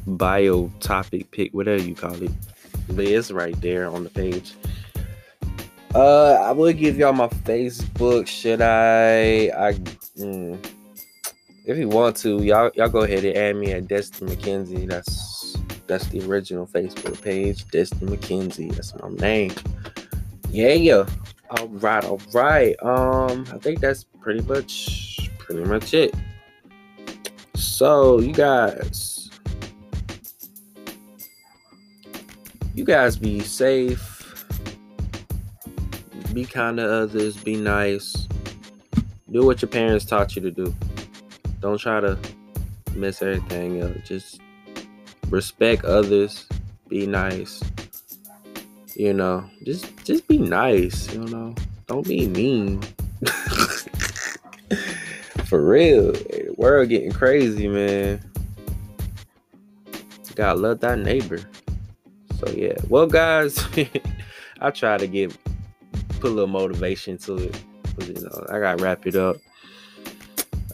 bio 0.07 0.69
topic 0.81 1.31
pick, 1.31 1.53
whatever 1.53 1.81
you 1.81 1.95
call 1.95 2.21
it. 2.21 2.31
But 2.93 3.05
it's 3.05 3.31
right 3.31 3.59
there 3.61 3.87
on 3.87 4.03
the 4.03 4.09
page. 4.09 4.53
Uh, 5.95 6.33
I 6.33 6.51
will 6.51 6.71
give 6.73 6.97
y'all 6.97 7.13
my 7.13 7.27
Facebook. 7.27 8.27
Should 8.27 8.61
I? 8.61 9.47
I 9.47 9.73
mm, 10.17 10.63
if 11.65 11.77
you 11.77 11.89
want 11.89 12.15
to, 12.17 12.43
y'all 12.43 12.71
y'all 12.75 12.89
go 12.89 12.99
ahead 12.99 13.25
and 13.25 13.35
add 13.35 13.55
me 13.55 13.71
at 13.71 13.87
Destin 13.87 14.27
McKenzie. 14.27 14.87
That's 14.87 15.57
that's 15.87 16.07
the 16.07 16.23
original 16.25 16.67
Facebook 16.67 17.21
page. 17.21 17.67
Destin 17.69 18.07
McKenzie. 18.07 18.73
That's 18.73 18.93
my 18.95 19.09
name. 19.09 19.53
Yeah, 20.51 20.73
yeah. 20.73 21.05
All 21.49 21.67
right, 21.67 22.05
all 22.05 22.21
right. 22.33 22.75
Um, 22.83 23.45
I 23.51 23.57
think 23.57 23.79
that's 23.79 24.03
pretty 24.03 24.41
much 24.41 25.29
pretty 25.39 25.63
much 25.63 25.93
it. 25.95 26.13
So 27.55 28.19
you 28.19 28.33
guys, 28.33 29.18
you 32.79 32.85
guys 32.85 33.17
be 33.17 33.41
safe. 33.41 34.47
Be 36.33 36.45
kind 36.45 36.77
to 36.77 36.89
others. 36.89 37.35
Be 37.35 37.57
nice. 37.57 38.25
Do 39.29 39.45
what 39.45 39.61
your 39.61 39.67
parents 39.67 40.05
taught 40.05 40.33
you 40.37 40.41
to 40.43 40.49
do. 40.49 40.73
Don't 41.59 41.77
try 41.77 41.99
to 41.99 42.17
mess 42.95 43.21
everything 43.21 43.83
up. 43.83 43.91
Just 44.05 44.39
respect 45.29 45.83
others. 45.83 46.47
Be 46.87 47.05
nice. 47.05 47.61
You 48.95 49.13
know, 49.13 49.43
just 49.65 49.85
just 50.05 50.25
be 50.29 50.37
nice. 50.37 51.13
You 51.13 51.25
know, 51.25 51.53
don't 51.87 52.07
be 52.07 52.29
mean. 52.29 52.81
For 55.43 55.61
real, 55.61 56.13
the 56.13 56.55
world 56.55 56.87
getting 56.87 57.11
crazy, 57.11 57.67
man. 57.67 58.23
Gotta 60.35 60.57
love 60.57 60.79
that 60.79 60.99
neighbor. 60.99 61.41
So 62.39 62.49
yeah, 62.51 62.75
well, 62.87 63.05
guys, 63.07 63.67
I 64.61 64.71
try 64.71 64.97
to 64.97 65.07
get 65.07 65.37
put 66.19 66.31
a 66.31 66.33
little 66.33 66.47
motivation 66.47 67.17
to 67.19 67.35
it. 67.37 67.63
You 68.01 68.13
know, 68.13 68.45
I 68.49 68.59
gotta 68.59 68.81
wrap 68.81 69.05
it 69.05 69.15
up. 69.15 69.37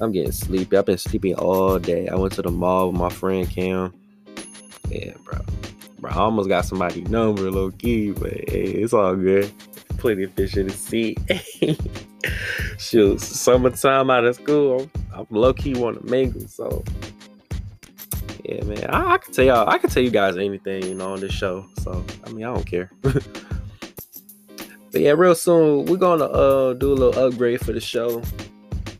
I'm 0.02 0.12
getting 0.12 0.32
sleepy. 0.32 0.78
I've 0.78 0.86
been 0.86 0.98
sleeping 0.98 1.36
all 1.36 1.80
day. 1.80 2.08
I 2.08 2.16
went 2.16 2.34
to 2.34 2.42
the 2.42 2.52
mall 2.52 2.92
with 2.92 3.00
my 3.00 3.10
friend 3.10 3.50
Cam. 3.50 3.94
Yeah, 4.90 5.14
bro. 5.24 5.40
Bro, 6.00 6.12
I 6.12 6.16
almost 6.16 6.50
got 6.50 6.66
somebody 6.66 7.02
number 7.02 7.50
low 7.50 7.72
key, 7.72 8.12
but 8.12 8.32
hey, 8.32 8.72
it's 8.72 8.94
all 8.94 9.16
good. 9.16 9.52
Plenty 9.98 10.24
of 10.24 10.34
fish 10.34 10.58
in 10.58 10.68
the 10.68 10.74
sea. 10.74 11.16
Shoot, 12.78 13.22
summertime 13.22 14.10
out 14.10 14.26
of 14.26 14.36
school, 14.36 14.82
I'm, 15.14 15.20
I'm 15.20 15.28
low 15.30 15.54
key 15.54 15.74
want 15.74 16.02
to 16.02 16.12
mingle. 16.12 16.48
So, 16.48 16.84
yeah, 18.48 18.64
man, 18.64 18.86
I, 18.90 19.14
I 19.14 19.18
can 19.18 19.34
tell 19.34 19.46
y'all, 19.46 19.70
I 19.70 19.78
can 19.78 19.90
tell 19.90 20.04
you 20.04 20.12
guys 20.12 20.38
anything, 20.38 20.84
you 20.84 20.94
know, 20.96 21.14
on 21.14 21.20
this 21.20 21.32
show. 21.34 21.66
So, 21.80 22.04
I 22.26 22.30
mean, 22.32 22.46
I 22.46 22.54
don't 22.54 22.66
care. 22.66 22.92
But 24.92 25.02
yeah, 25.02 25.12
real 25.12 25.36
soon 25.36 25.84
we're 25.88 25.98
gonna 25.98 26.24
uh 26.24 26.74
do 26.74 26.94
a 26.94 26.96
little 26.96 27.26
upgrade 27.26 27.60
for 27.60 27.74
the 27.74 27.82
show. 27.82 28.22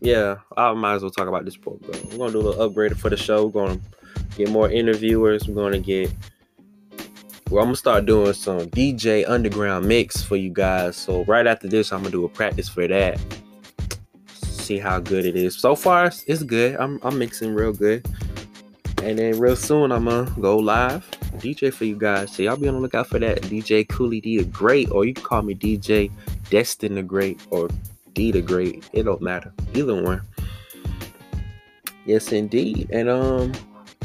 Yeah, 0.02 0.36
I 0.54 0.74
might 0.74 0.96
as 0.96 1.00
well 1.00 1.10
talk 1.10 1.26
about 1.26 1.46
this 1.46 1.56
book. 1.56 1.80
Bro. 1.80 1.98
We're 2.10 2.18
gonna 2.18 2.32
do 2.32 2.40
a 2.40 2.46
little 2.48 2.60
upgrade 2.62 2.98
for 2.98 3.08
the 3.08 3.16
show. 3.16 3.46
We're 3.46 3.66
gonna 3.66 3.80
get 4.36 4.50
more 4.50 4.70
interviewers. 4.70 5.48
We're 5.48 5.54
gonna 5.54 5.80
get. 5.80 6.12
Well, 7.48 7.62
I'm 7.62 7.68
gonna 7.68 7.76
start 7.76 8.04
doing 8.04 8.34
some 8.34 8.60
DJ 8.68 9.24
underground 9.26 9.88
mix 9.88 10.20
for 10.22 10.36
you 10.36 10.50
guys. 10.50 10.96
So 10.98 11.24
right 11.24 11.46
after 11.46 11.66
this, 11.66 11.90
I'm 11.92 12.00
gonna 12.00 12.10
do 12.10 12.26
a 12.26 12.28
practice 12.28 12.68
for 12.68 12.86
that. 12.86 13.18
See 14.34 14.76
how 14.78 15.00
good 15.00 15.24
it 15.24 15.34
is. 15.34 15.56
So 15.56 15.74
far, 15.74 16.08
it's- 16.08 16.42
good. 16.42 16.76
I'm 16.78 17.00
I'm 17.04 17.18
mixing 17.18 17.54
real 17.54 17.72
good. 17.72 18.06
And 19.02 19.18
then 19.18 19.38
real 19.38 19.56
soon, 19.56 19.92
I'm 19.92 20.06
gonna 20.06 20.30
go 20.40 20.56
live 20.58 21.08
DJ 21.36 21.72
for 21.72 21.84
you 21.84 21.96
guys. 21.96 22.32
So 22.34 22.42
y'all 22.42 22.56
be 22.56 22.68
on 22.68 22.74
the 22.74 22.80
lookout 22.80 23.06
for 23.06 23.18
that. 23.18 23.42
DJ 23.42 23.88
Cooley 23.88 24.20
D 24.20 24.38
the 24.38 24.44
Great, 24.44 24.90
or 24.90 25.04
you 25.04 25.14
can 25.14 25.24
call 25.24 25.42
me 25.42 25.54
DJ 25.54 26.10
Destin 26.50 26.94
the 26.94 27.02
Great, 27.02 27.40
or 27.50 27.68
D 28.14 28.32
the 28.32 28.42
Great. 28.42 28.88
It 28.92 29.04
don't 29.04 29.22
matter. 29.22 29.52
Either 29.74 30.02
one. 30.02 30.22
Yes, 32.04 32.32
indeed. 32.32 32.88
And 32.90 33.08
um, 33.08 33.52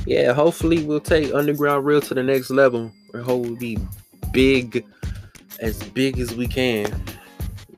yeah, 0.06 0.34
hopefully 0.34 0.84
we'll 0.84 1.00
take 1.00 1.34
Underground 1.34 1.86
Real 1.86 2.02
to 2.02 2.14
the 2.14 2.24
next 2.24 2.50
level. 2.50 2.92
I 3.14 3.20
hope 3.20 3.42
we'll 3.42 3.56
be 3.56 3.78
big, 4.32 4.86
as 5.60 5.82
big 5.84 6.20
as 6.20 6.36
we 6.36 6.48
can. 6.48 6.92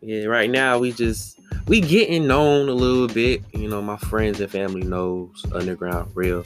Yeah, 0.02 0.26
right 0.26 0.50
now 0.50 0.80
we 0.80 0.92
just 0.92 1.40
we 1.68 1.82
getting 1.82 2.28
known 2.28 2.70
a 2.70 2.74
little 2.74 3.08
bit. 3.08 3.44
You 3.54 3.70
know, 3.70 3.82
my 3.82 3.98
friends 3.98 4.40
and 4.40 4.52
family 4.52 4.82
knows 4.82 5.46
Underground 5.54 6.12
Real. 6.14 6.44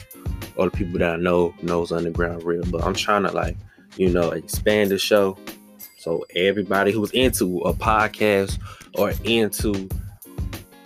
All 0.56 0.66
the 0.66 0.76
people 0.76 0.98
that 0.98 1.14
I 1.14 1.16
know 1.16 1.54
knows 1.62 1.92
Underground 1.92 2.44
Real. 2.44 2.64
But 2.70 2.84
I'm 2.84 2.94
trying 2.94 3.24
to 3.24 3.32
like, 3.32 3.56
you 3.96 4.10
know, 4.10 4.30
expand 4.30 4.90
the 4.90 4.98
show. 4.98 5.36
So 5.98 6.24
everybody 6.36 6.92
who's 6.92 7.10
into 7.10 7.58
a 7.60 7.74
podcast 7.74 8.58
or 8.94 9.12
into 9.24 9.88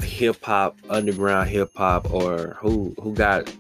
hip 0.03 0.43
hop, 0.43 0.77
underground 0.89 1.49
hip 1.49 1.71
hop, 1.75 2.13
or 2.13 2.57
who 2.59 2.95
who 3.01 3.15
got 3.15 3.53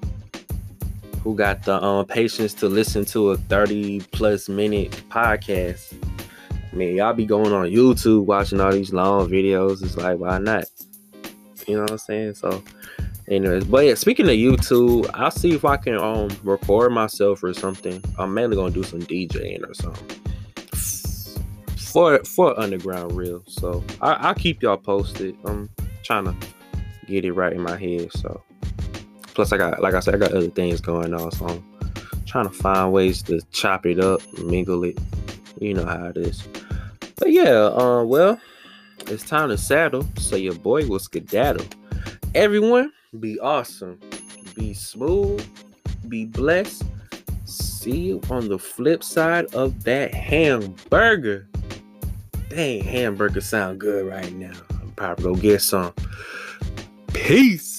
who 1.22 1.36
got 1.36 1.62
the 1.64 1.82
um 1.82 2.06
patience 2.06 2.54
to 2.54 2.68
listen 2.68 3.04
to 3.06 3.30
a 3.30 3.36
30 3.36 4.00
plus 4.12 4.48
minute 4.48 4.90
podcast. 5.08 5.94
I 6.72 6.74
mean, 6.74 6.96
y'all 6.96 7.12
be 7.12 7.26
going 7.26 7.52
on 7.52 7.66
YouTube 7.66 8.24
watching 8.24 8.60
all 8.60 8.72
these 8.72 8.92
long 8.92 9.28
videos. 9.28 9.82
It's 9.82 9.96
like, 9.96 10.18
why 10.18 10.38
not? 10.38 10.64
You 11.66 11.76
know 11.76 11.82
what 11.82 11.92
I'm 11.92 11.98
saying? 11.98 12.34
So, 12.34 12.62
anyways, 13.28 13.64
but 13.64 13.84
yeah, 13.84 13.94
speaking 13.94 14.26
of 14.26 14.32
YouTube, 14.32 15.10
I'll 15.14 15.30
see 15.30 15.52
if 15.54 15.64
I 15.64 15.76
can 15.76 15.98
um 15.98 16.30
record 16.42 16.92
myself 16.92 17.42
or 17.42 17.52
something. 17.52 18.02
I'm 18.18 18.32
mainly 18.32 18.56
gonna 18.56 18.72
do 18.72 18.82
some 18.82 19.00
DJing 19.00 19.68
or 19.68 19.74
something 19.74 20.22
for 21.92 22.18
for 22.24 22.58
underground 22.58 23.12
real. 23.12 23.42
So 23.46 23.84
I, 24.00 24.12
I'll 24.14 24.34
keep 24.34 24.62
y'all 24.62 24.78
posted. 24.78 25.36
I'm 25.44 25.68
trying 26.02 26.24
to 26.24 26.34
get 27.06 27.24
it 27.24 27.32
right 27.32 27.52
in 27.52 27.60
my 27.60 27.76
head. 27.76 28.10
So 28.12 28.42
plus 29.34 29.52
I 29.52 29.58
got 29.58 29.82
like 29.82 29.94
I 29.94 30.00
said, 30.00 30.14
I 30.14 30.18
got 30.18 30.32
other 30.32 30.48
things 30.48 30.80
going 30.80 31.12
on. 31.12 31.30
So 31.32 31.46
I'm 31.46 31.64
trying 32.24 32.48
to 32.48 32.54
find 32.54 32.92
ways 32.92 33.22
to 33.24 33.40
chop 33.52 33.84
it 33.84 34.00
up, 34.00 34.20
mingle 34.38 34.84
it. 34.84 34.98
You 35.62 35.74
know 35.74 35.86
how 35.86 36.06
it 36.06 36.16
is. 36.16 36.42
But 37.16 37.30
yeah, 37.30 37.66
uh, 37.66 38.02
well, 38.02 38.40
it's 39.06 39.22
time 39.22 39.50
to 39.50 39.56
saddle. 39.56 40.04
So 40.18 40.34
your 40.34 40.54
boy 40.54 40.88
will 40.88 40.98
skedaddle. 40.98 41.64
Everyone, 42.34 42.92
be 43.20 43.38
awesome, 43.38 44.00
be 44.56 44.74
smooth, 44.74 45.46
be 46.08 46.24
blessed. 46.24 46.82
See 47.44 47.98
you 47.98 48.20
on 48.28 48.48
the 48.48 48.58
flip 48.58 49.04
side 49.04 49.54
of 49.54 49.84
that 49.84 50.12
hamburger. 50.12 51.46
Dang, 52.48 52.82
hamburger 52.82 53.40
sound 53.40 53.78
good 53.78 54.06
right 54.06 54.32
now. 54.32 54.58
I'm 54.80 54.90
probably 54.96 55.24
gonna 55.24 55.40
get 55.40 55.62
some. 55.62 55.92
Peace. 57.12 57.71